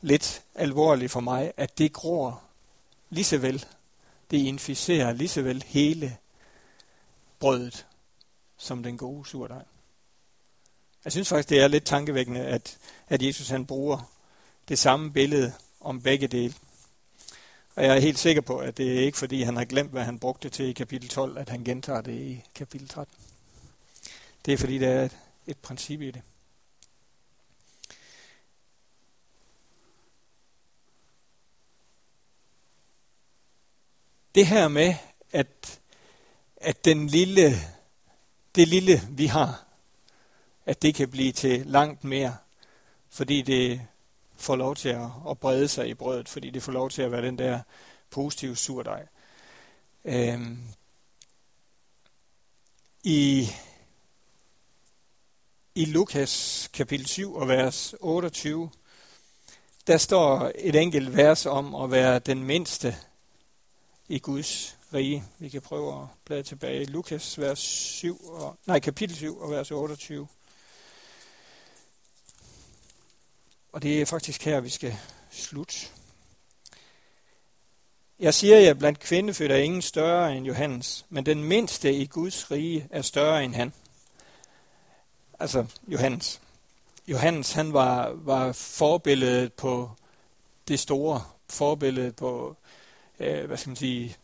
lidt 0.01 0.43
alvorligt 0.55 1.13
for 1.13 1.21
mig, 1.21 1.53
at 1.57 1.79
det 1.79 1.93
gror 1.93 2.43
lige 3.11 3.25
så 3.25 3.39
vel, 3.39 3.65
det 4.31 4.37
inficerer 4.37 5.13
lige 5.13 5.29
så 5.29 5.43
vel 5.43 5.65
hele 5.67 6.17
brødet 7.39 7.87
som 8.57 8.83
den 8.83 8.99
gode 8.99 9.29
surdej. 9.29 9.65
Jeg 11.05 11.13
synes 11.13 11.29
faktisk, 11.29 11.49
det 11.49 11.61
er 11.61 11.69
lidt 11.69 11.85
tankevækkende, 11.85 12.41
at, 12.41 12.79
at 13.09 13.23
Jesus 13.23 13.49
han 13.49 13.67
bruger 13.67 14.11
det 14.69 14.79
samme 14.79 15.13
billede 15.13 15.53
om 15.81 16.03
begge 16.03 16.27
dele. 16.27 16.55
Og 17.75 17.85
jeg 17.85 17.97
er 17.97 18.01
helt 18.01 18.19
sikker 18.19 18.43
på, 18.43 18.59
at 18.59 18.77
det 18.77 18.99
er 18.99 19.01
ikke 19.01 19.19
fordi, 19.19 19.43
han 19.43 19.57
har 19.57 19.65
glemt, 19.65 19.91
hvad 19.91 20.05
han 20.05 20.19
brugte 20.19 20.49
til 20.49 20.67
i 20.67 20.73
kapitel 20.73 21.09
12, 21.09 21.39
at 21.39 21.49
han 21.49 21.65
gentager 21.65 22.01
det 22.01 22.13
i 22.13 22.45
kapitel 22.55 22.89
13. 22.89 23.15
Det 24.45 24.55
er 24.55 24.59
fordi, 24.59 24.79
der 24.79 24.89
er 24.89 25.05
et, 25.05 25.17
et 25.47 25.59
princip 25.59 26.01
i 26.01 26.11
det. 26.11 26.23
Det 34.35 34.47
her 34.47 34.69
med, 34.69 34.95
at 35.33 35.81
at 36.61 36.85
den 36.85 37.07
lille 37.07 37.55
det 38.55 38.69
lille, 38.69 39.03
vi 39.11 39.27
har, 39.27 39.65
at 40.67 40.83
det 40.83 40.95
kan 40.95 41.11
blive 41.11 41.33
til 41.33 41.67
langt 41.67 42.05
mere, 42.05 42.37
fordi 43.11 43.43
det 43.43 43.81
får 44.37 44.57
lov 44.57 44.77
til 44.77 44.89
at, 44.89 45.11
at 45.31 45.39
brede 45.39 45.69
sig 45.69 45.89
i 45.89 45.95
brødet, 45.95 46.29
fordi 46.29 46.51
det 46.51 46.63
får 46.63 46.73
lov 46.73 46.91
til 46.91 47.03
at 47.03 47.13
være 47.13 47.23
den 47.23 47.39
der 47.39 47.61
positive 48.11 48.57
surdej. 48.57 49.07
Øhm, 50.05 50.59
I 53.03 53.49
i 55.75 55.85
Lukas 55.85 56.69
kapitel 56.73 57.07
7 57.07 57.35
og 57.35 57.49
vers 57.49 57.95
28, 58.01 58.71
der 59.87 59.97
står 59.97 60.53
et 60.55 60.77
enkelt 60.77 61.17
vers 61.17 61.47
om 61.47 61.75
at 61.75 61.91
være 61.91 62.19
den 62.19 62.43
mindste 62.43 62.97
i 64.09 64.19
Guds 64.19 64.77
rige. 64.95 65.25
Vi 65.39 65.49
kan 65.49 65.63
prøve 65.63 66.03
at 66.03 66.09
bladre 66.25 66.43
tilbage. 66.43 66.85
Lukas 66.85 67.39
vers 67.39 67.59
7 67.59 68.31
og, 68.31 68.57
nej, 68.67 68.79
kapitel 68.79 69.17
7 69.17 69.41
og 69.41 69.51
vers 69.51 69.71
28. 69.71 70.29
Og 73.73 73.83
det 73.83 74.01
er 74.01 74.07
faktisk 74.07 74.45
her, 74.45 74.61
vi 74.61 74.69
skal 74.69 74.97
slutte. 75.31 75.77
Jeg 78.21 78.35
siger 78.35 78.59
jer, 78.59 78.75
blandt 78.75 78.99
kvindefødte 78.99 79.55
er 79.55 79.59
ingen 79.59 79.83
større 79.83 80.37
end 80.37 80.47
Johannes, 80.47 81.07
men 81.09 81.27
den 81.27 81.45
mindste 81.45 81.95
i 81.95 82.07
Guds 82.07 82.51
rige 82.51 82.89
er 82.91 83.03
større 83.03 83.45
end 83.45 83.55
han. 83.55 83.73
Altså 85.41 85.67
Johannes. 85.89 86.41
Johannes, 87.09 87.53
han 87.53 87.73
var, 87.73 88.11
var 88.15 88.53
forbilledet 88.53 89.53
på 89.53 89.91
det 90.69 90.81
store, 90.81 91.25
forbilledet 91.49 92.17
på, 92.17 92.57
øh, 93.21 93.47
hvad 93.47 93.57
skal 93.57 93.71
man 93.71 93.77
sige, 93.77 94.17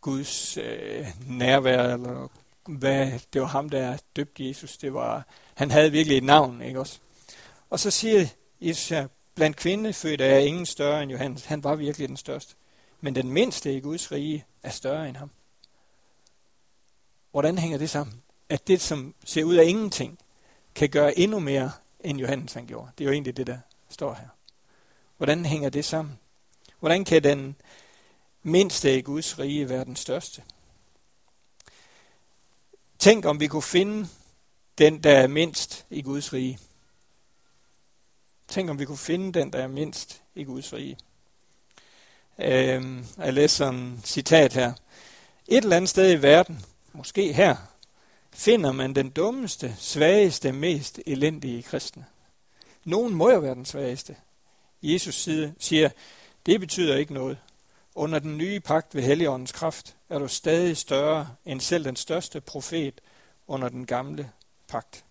Guds 0.00 0.56
øh, 0.56 1.06
nærvær, 1.26 1.94
eller 1.94 2.28
hvad, 2.66 3.12
det 3.32 3.40
var 3.40 3.46
ham, 3.46 3.70
der 3.70 3.96
døbte 4.16 4.48
Jesus. 4.48 4.76
Det 4.76 4.94
var, 4.94 5.26
han 5.54 5.70
havde 5.70 5.92
virkelig 5.92 6.18
et 6.18 6.24
navn, 6.24 6.62
ikke 6.62 6.80
også? 6.80 6.98
Og 7.70 7.80
så 7.80 7.90
siger 7.90 8.26
Jesus 8.60 8.88
her, 8.88 9.08
blandt 9.34 9.56
kvindefødte 9.56 10.24
er 10.24 10.38
ingen 10.38 10.66
større 10.66 11.02
end 11.02 11.12
Johannes. 11.12 11.44
Han 11.44 11.64
var 11.64 11.74
virkelig 11.74 12.08
den 12.08 12.16
største. 12.16 12.54
Men 13.00 13.14
den 13.14 13.30
mindste 13.30 13.76
i 13.76 13.80
Guds 13.80 14.12
rige 14.12 14.44
er 14.62 14.70
større 14.70 15.08
end 15.08 15.16
ham. 15.16 15.30
Hvordan 17.30 17.58
hænger 17.58 17.78
det 17.78 17.90
sammen? 17.90 18.22
At 18.48 18.68
det, 18.68 18.80
som 18.80 19.14
ser 19.24 19.44
ud 19.44 19.54
af 19.54 19.64
ingenting, 19.64 20.18
kan 20.74 20.88
gøre 20.88 21.18
endnu 21.18 21.38
mere, 21.38 21.72
end 22.00 22.18
Johannes 22.18 22.52
han 22.52 22.66
gjorde. 22.66 22.90
Det 22.98 23.04
er 23.04 23.08
jo 23.08 23.12
egentlig 23.12 23.36
det, 23.36 23.46
der 23.46 23.58
står 23.88 24.14
her. 24.14 24.28
Hvordan 25.16 25.46
hænger 25.46 25.70
det 25.70 25.84
sammen? 25.84 26.18
Hvordan 26.80 27.04
kan 27.04 27.24
den 27.24 27.56
mindste 28.42 28.98
i 28.98 29.00
Guds 29.00 29.38
rige 29.38 29.68
være 29.68 29.84
den 29.84 29.96
største? 29.96 30.42
Tænk 32.98 33.24
om 33.24 33.40
vi 33.40 33.46
kunne 33.46 33.62
finde 33.62 34.08
den, 34.78 35.02
der 35.02 35.18
er 35.18 35.26
mindst 35.26 35.86
i 35.90 36.02
Guds 36.02 36.32
rige. 36.32 36.58
Tænk 38.48 38.70
om 38.70 38.78
vi 38.78 38.84
kunne 38.84 38.98
finde 38.98 39.40
den, 39.40 39.52
der 39.52 39.58
er 39.58 39.68
mindst 39.68 40.22
i 40.34 40.44
Guds 40.44 40.72
rige. 40.72 40.98
Øhm, 42.38 43.06
jeg 43.18 43.32
læser 43.32 43.68
en 43.68 44.00
citat 44.04 44.52
her. 44.52 44.72
Et 45.48 45.62
eller 45.62 45.76
andet 45.76 45.90
sted 45.90 46.12
i 46.12 46.22
verden, 46.22 46.64
måske 46.92 47.32
her, 47.32 47.56
finder 48.32 48.72
man 48.72 48.94
den 48.94 49.10
dummeste, 49.10 49.76
svageste, 49.78 50.52
mest 50.52 51.00
elendige 51.06 51.62
kristne. 51.62 52.04
Nogen 52.84 53.14
må 53.14 53.30
jo 53.30 53.38
være 53.38 53.54
den 53.54 53.66
svageste. 53.66 54.16
Jesus 54.82 55.28
siger, 55.58 55.90
det 56.46 56.60
betyder 56.60 56.96
ikke 56.96 57.14
noget. 57.14 57.38
Under 57.94 58.18
den 58.18 58.38
nye 58.38 58.60
pagt 58.60 58.94
ved 58.94 59.02
Helligåndens 59.02 59.52
kraft 59.52 59.96
er 60.08 60.18
du 60.18 60.28
stadig 60.28 60.76
større 60.76 61.28
end 61.44 61.60
selv 61.60 61.84
den 61.84 61.96
største 61.96 62.40
profet 62.40 63.00
under 63.46 63.68
den 63.68 63.86
gamle 63.86 64.30
pagt. 64.68 65.04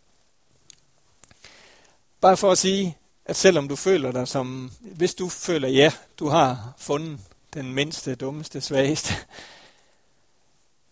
Bare 2.22 2.38
for 2.38 2.52
at 2.52 2.58
sige, 2.58 2.98
at 3.26 3.36
selvom 3.36 3.68
du 3.68 3.76
føler 3.76 4.12
dig 4.12 4.28
som, 4.28 4.72
hvis 4.80 5.14
du 5.14 5.30
føler, 5.30 5.68
ja, 5.68 5.94
du 6.20 6.28
har 6.28 6.74
fundet 6.78 7.20
den 7.54 7.74
mindste, 7.74 8.16
dummeste, 8.16 8.62
svageste, 8.62 9.14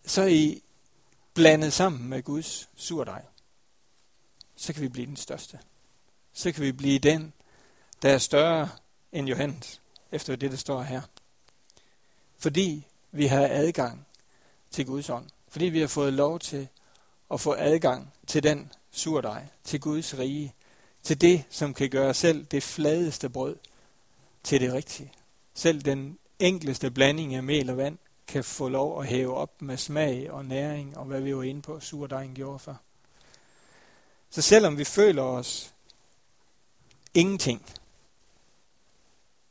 så 0.06 0.26
i 0.26 0.64
blandet 1.34 1.74
sammen 1.74 2.10
med 2.10 2.24
Guds 2.24 2.70
surdej, 2.76 3.22
så 4.56 4.74
kan 4.74 4.82
vi 4.82 4.88
blive 4.88 5.08
den 5.08 5.16
største. 5.16 5.60
Så 6.34 6.52
kan 6.52 6.64
vi 6.64 6.72
blive 6.72 7.00
den, 7.00 7.34
der 8.02 8.14
er 8.14 8.18
større 8.18 8.70
end 9.12 9.28
Johannes, 9.28 9.82
efter 10.12 10.36
det, 10.36 10.52
der 10.52 10.58
står 10.58 10.82
her. 10.82 11.02
Fordi 12.40 12.88
vi 13.12 13.26
har 13.26 13.48
adgang 13.52 14.06
til 14.72 14.86
Guds 14.86 15.10
ånd. 15.10 15.26
Fordi 15.48 15.66
vi 15.66 15.80
har 15.80 15.88
fået 15.88 16.14
lov 16.14 16.40
til 16.40 16.68
at 17.32 17.42
få 17.42 17.56
adgang 17.58 18.14
til 18.28 18.44
den 18.44 18.72
surdej, 18.92 19.46
til 19.64 19.82
Guds 19.82 20.18
rige, 20.18 20.54
til 21.04 21.22
det, 21.22 21.44
som 21.50 21.74
kan 21.74 21.90
gøre 21.90 22.14
selv 22.14 22.46
det 22.46 22.64
fladeste 22.64 23.30
brød 23.30 23.56
til 24.44 24.62
det 24.62 24.74
rigtige. 24.74 25.14
Selv 25.54 25.82
den 25.82 26.18
enkleste 26.40 26.92
blanding 26.92 27.36
af 27.36 27.44
mel 27.44 27.70
og 27.70 27.78
vand 27.78 27.98
kan 28.28 28.44
få 28.44 28.70
lov 28.70 29.02
at 29.02 29.08
hæve 29.08 29.36
op 29.36 29.62
med 29.62 29.78
smag 29.78 30.32
og 30.32 30.46
næring, 30.46 30.98
og 30.98 31.06
hvad 31.06 31.22
vi 31.22 31.36
var 31.36 31.44
inde 31.44 31.62
på, 31.62 31.80
surdejen 31.80 32.36
gjorde 32.36 32.60
for. 32.60 32.82
Så 34.30 34.42
selvom 34.42 34.78
vi 34.78 34.84
føler 34.84 35.22
os 35.22 35.74
ingenting, 37.14 37.66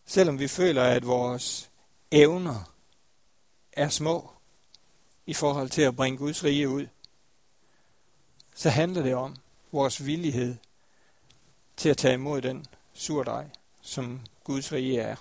selvom 0.07 0.39
vi 0.39 0.49
føler, 0.49 0.83
at 0.83 1.07
vores 1.07 1.71
evner 2.11 2.78
er 3.79 3.89
små 3.89 4.31
i 5.27 5.35
forhold 5.35 5.71
til 5.71 5.83
at 5.83 5.97
bringe 5.97 6.19
Guds 6.19 6.45
rige 6.45 6.69
ud, 6.69 6.87
så 8.55 8.71
handler 8.71 9.03
det 9.03 9.15
om 9.15 9.37
vores 9.73 10.07
villighed 10.07 10.57
til 11.77 11.89
at 11.89 11.97
tage 11.97 12.15
imod 12.15 12.43
den 12.43 12.67
surdej, 12.95 13.47
som 13.83 14.21
Guds 14.45 14.73
rige 14.73 15.01
er. 15.01 15.17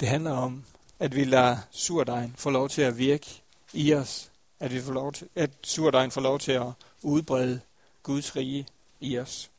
Det 0.00 0.08
handler 0.08 0.32
om, 0.32 0.64
at 0.98 1.16
vi 1.16 1.24
lader 1.24 1.58
surdejen 1.70 2.34
få 2.38 2.50
lov 2.50 2.68
til 2.68 2.82
at 2.82 2.98
virke 2.98 3.42
i 3.72 3.94
os. 3.94 4.30
At, 4.60 4.72
vi 4.72 4.80
får 4.80 4.92
lov 4.92 5.12
til, 5.12 5.28
at 5.34 5.50
surdejen 5.62 6.10
får 6.10 6.20
lov 6.20 6.38
til 6.38 6.52
at 6.52 6.72
udbrede 7.02 7.60
Guds 8.02 8.36
rige 8.36 8.66
i 9.00 9.18
os. 9.18 9.51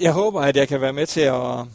Jeg 0.00 0.12
håber, 0.12 0.40
at 0.40 0.56
jeg 0.56 0.68
kan 0.68 0.80
være 0.80 0.92
med 0.92 1.06
til 1.06 1.20
at, 1.20 1.66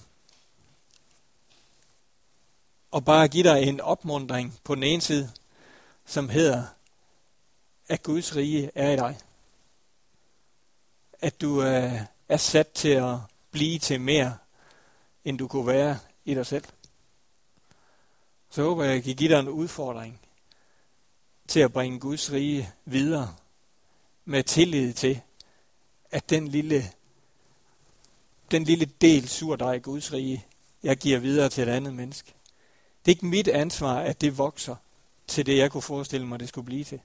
at 2.95 3.05
bare 3.05 3.27
give 3.27 3.43
dig 3.43 3.63
en 3.63 3.81
opmundring 3.81 4.59
på 4.63 4.75
den 4.75 4.83
ene 4.83 5.01
side, 5.01 5.31
som 6.05 6.29
hedder, 6.29 6.63
at 7.87 8.03
Guds 8.03 8.35
rige 8.35 8.71
er 8.75 8.91
i 8.91 8.95
dig. 8.95 9.17
At 11.19 11.41
du 11.41 11.63
øh, 11.63 12.01
er 12.29 12.37
sat 12.37 12.67
til 12.67 12.89
at 12.89 13.15
blive 13.51 13.79
til 13.79 14.01
mere, 14.01 14.37
end 15.25 15.37
du 15.37 15.47
kunne 15.47 15.67
være 15.67 15.99
i 16.25 16.33
dig 16.33 16.45
selv. 16.45 16.65
Så 18.49 18.63
håber 18.63 18.83
jeg, 18.83 18.91
at 18.91 18.95
jeg 18.95 19.03
kan 19.03 19.15
give 19.15 19.33
dig 19.33 19.39
en 19.39 19.49
udfordring 19.49 20.21
til 21.47 21.59
at 21.59 21.73
bringe 21.73 21.99
Guds 21.99 22.31
rige 22.31 22.73
videre 22.85 23.35
med 24.25 24.43
tillid 24.43 24.93
til, 24.93 25.21
at 26.11 26.29
den 26.29 26.47
lille, 26.47 26.91
den 28.55 28.63
lille 28.63 28.85
del 28.85 29.29
surdej 29.29 29.79
Guds 29.79 30.13
rige, 30.13 30.45
jeg 30.83 30.97
giver 30.97 31.19
videre 31.19 31.49
til 31.49 31.63
et 31.63 31.71
andet 31.71 31.93
menneske. 31.93 32.33
Det 33.05 33.11
er 33.11 33.15
ikke 33.15 33.25
mit 33.25 33.47
ansvar, 33.47 33.99
at 33.99 34.21
det 34.21 34.37
vokser 34.37 34.75
til 35.27 35.45
det, 35.45 35.57
jeg 35.57 35.71
kunne 35.71 35.81
forestille 35.81 36.27
mig, 36.27 36.39
det 36.39 36.49
skulle 36.49 36.65
blive 36.65 36.83
til. 36.83 36.99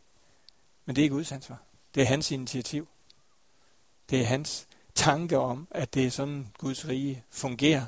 Men 0.85 0.97
det 0.97 1.05
er 1.05 1.09
Guds 1.09 1.33
ansvar. 1.33 1.63
Det 1.95 2.03
er 2.03 2.07
hans 2.07 2.31
initiativ. 2.31 2.89
Det 4.11 4.21
er 4.21 4.25
hans 4.25 4.67
tanke 4.95 5.39
om, 5.39 5.69
at 5.71 5.95
det 5.95 6.07
er 6.07 6.11
sådan, 6.11 6.53
Guds 6.59 6.89
rige 6.89 7.25
fungerer. 7.31 7.87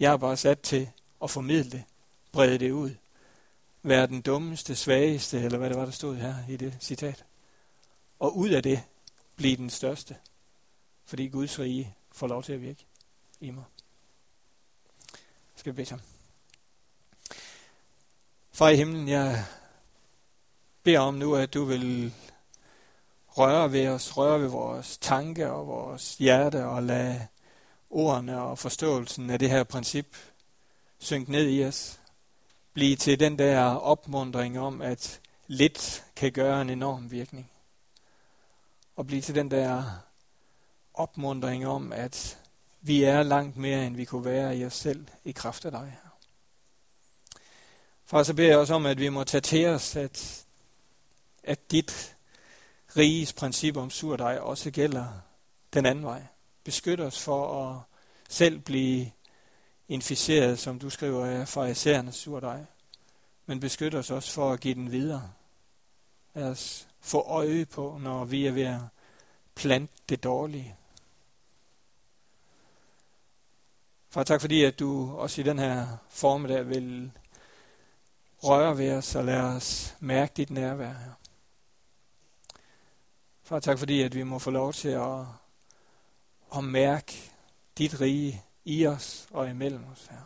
Jeg 0.00 0.12
er 0.12 0.16
bare 0.16 0.36
sat 0.36 0.60
til 0.60 0.90
at 1.22 1.30
formidle 1.30 1.70
det, 1.70 1.84
brede 2.32 2.58
det 2.58 2.70
ud, 2.70 2.90
være 3.82 4.06
den 4.06 4.20
dummeste, 4.20 4.76
svageste, 4.76 5.40
eller 5.40 5.58
hvad 5.58 5.68
det 5.70 5.78
var, 5.78 5.84
der 5.84 5.92
stod 5.92 6.16
her 6.16 6.34
i 6.48 6.56
det 6.56 6.76
citat. 6.80 7.24
Og 8.18 8.36
ud 8.36 8.48
af 8.48 8.62
det 8.62 8.82
blive 9.36 9.56
den 9.56 9.70
største, 9.70 10.16
fordi 11.04 11.28
Guds 11.28 11.58
rige 11.58 11.94
får 12.14 12.26
lov 12.26 12.42
til 12.42 12.52
at 12.52 12.60
virke 12.60 12.86
i 13.40 13.50
mig. 13.50 13.64
Skal 15.56 15.72
vi 15.72 15.76
bede 15.76 15.86
sammen. 15.86 16.06
Far 18.52 18.68
i 18.68 18.76
himlen, 18.76 19.08
jeg 19.08 19.44
beder 20.82 20.98
om 20.98 21.14
nu, 21.14 21.34
at 21.34 21.54
du 21.54 21.64
vil 21.64 22.14
røre 23.28 23.72
ved 23.72 23.88
os, 23.88 24.16
røre 24.16 24.40
ved 24.40 24.48
vores 24.48 24.98
tanke 24.98 25.50
og 25.50 25.66
vores 25.66 26.16
hjerte 26.16 26.64
og 26.64 26.82
lade 26.82 27.26
ordene 27.90 28.40
og 28.40 28.58
forståelsen 28.58 29.30
af 29.30 29.38
det 29.38 29.50
her 29.50 29.64
princip 29.64 30.16
synke 30.98 31.32
ned 31.32 31.48
i 31.48 31.64
os. 31.64 32.00
Blive 32.72 32.96
til 32.96 33.20
den 33.20 33.38
der 33.38 33.64
opmundring 33.64 34.58
om, 34.58 34.82
at 34.82 35.20
lidt 35.46 36.04
kan 36.16 36.32
gøre 36.32 36.62
en 36.62 36.70
enorm 36.70 37.10
virkning. 37.10 37.50
Og 38.96 39.06
blive 39.06 39.22
til 39.22 39.34
den 39.34 39.50
der 39.50 39.84
opmundring 40.94 41.66
om, 41.66 41.92
at 41.92 42.38
vi 42.80 43.04
er 43.04 43.22
langt 43.22 43.56
mere, 43.56 43.86
end 43.86 43.96
vi 43.96 44.04
kunne 44.04 44.24
være 44.24 44.56
i 44.56 44.64
os 44.64 44.74
selv 44.74 45.06
i 45.24 45.32
kraft 45.32 45.64
af 45.64 45.70
dig. 45.70 45.96
Far, 48.04 48.22
så 48.22 48.34
beder 48.34 48.48
jeg 48.48 48.58
også 48.58 48.74
om, 48.74 48.86
at 48.86 49.00
vi 49.00 49.08
må 49.08 49.24
tage 49.24 49.40
til 49.40 49.66
os, 49.66 49.96
at, 49.96 50.44
at 51.44 51.70
dit 51.70 52.16
riges 52.96 53.32
princip 53.32 53.76
om 53.76 53.90
surdej 53.90 54.38
også 54.38 54.70
gælder 54.70 55.06
den 55.74 55.86
anden 55.86 56.04
vej. 56.04 56.22
Beskyt 56.64 57.00
os 57.00 57.20
for 57.20 57.70
at 57.70 57.80
selv 58.28 58.58
blive 58.58 59.10
inficeret, 59.88 60.58
som 60.58 60.78
du 60.78 60.90
skriver 60.90 61.26
af 61.26 61.48
farisæernes 61.48 62.14
surdej. 62.14 62.64
Men 63.46 63.60
beskyt 63.60 63.94
os 63.94 64.10
også 64.10 64.32
for 64.32 64.52
at 64.52 64.60
give 64.60 64.74
den 64.74 64.92
videre. 64.92 65.30
Lad 66.34 66.44
os 66.44 66.88
få 67.00 67.20
øje 67.20 67.64
på, 67.64 67.98
når 68.02 68.24
vi 68.24 68.46
er 68.46 68.52
ved 68.52 68.62
at 68.62 68.80
plante 69.54 69.94
det 70.08 70.24
dårlige. 70.24 70.76
Far, 74.14 74.24
tak 74.24 74.40
fordi, 74.40 74.64
at 74.64 74.78
du 74.78 75.16
også 75.16 75.40
i 75.40 75.44
den 75.44 75.58
her 75.58 75.96
formiddag 76.08 76.68
vil 76.68 77.12
røre 78.42 78.78
ved 78.78 78.92
os 78.92 79.14
og 79.14 79.24
lade 79.24 79.42
os 79.42 79.96
mærke 80.00 80.32
dit 80.36 80.50
nærvær 80.50 80.92
her. 80.92 81.12
Far, 83.42 83.60
tak 83.60 83.78
fordi, 83.78 84.02
at 84.02 84.14
vi 84.14 84.22
må 84.22 84.38
få 84.38 84.50
lov 84.50 84.72
til 84.72 84.88
at, 84.88 85.20
at 86.56 86.64
mærke 86.64 87.32
dit 87.78 88.00
rige 88.00 88.42
i 88.64 88.86
os 88.86 89.28
og 89.30 89.50
imellem 89.50 89.84
os 89.92 90.06
her. 90.06 90.24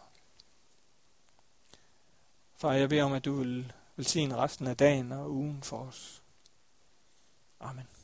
Far, 2.57 2.73
jeg 2.73 2.89
beder 2.89 3.05
om, 3.05 3.13
at 3.13 3.25
du 3.25 3.35
vil 3.35 3.73
velsigne 3.97 4.37
resten 4.37 4.67
af 4.67 4.77
dagen 4.77 5.13
og 5.13 5.31
ugen 5.31 5.63
for 5.63 5.79
os. 5.79 6.23
Amen. 7.61 7.98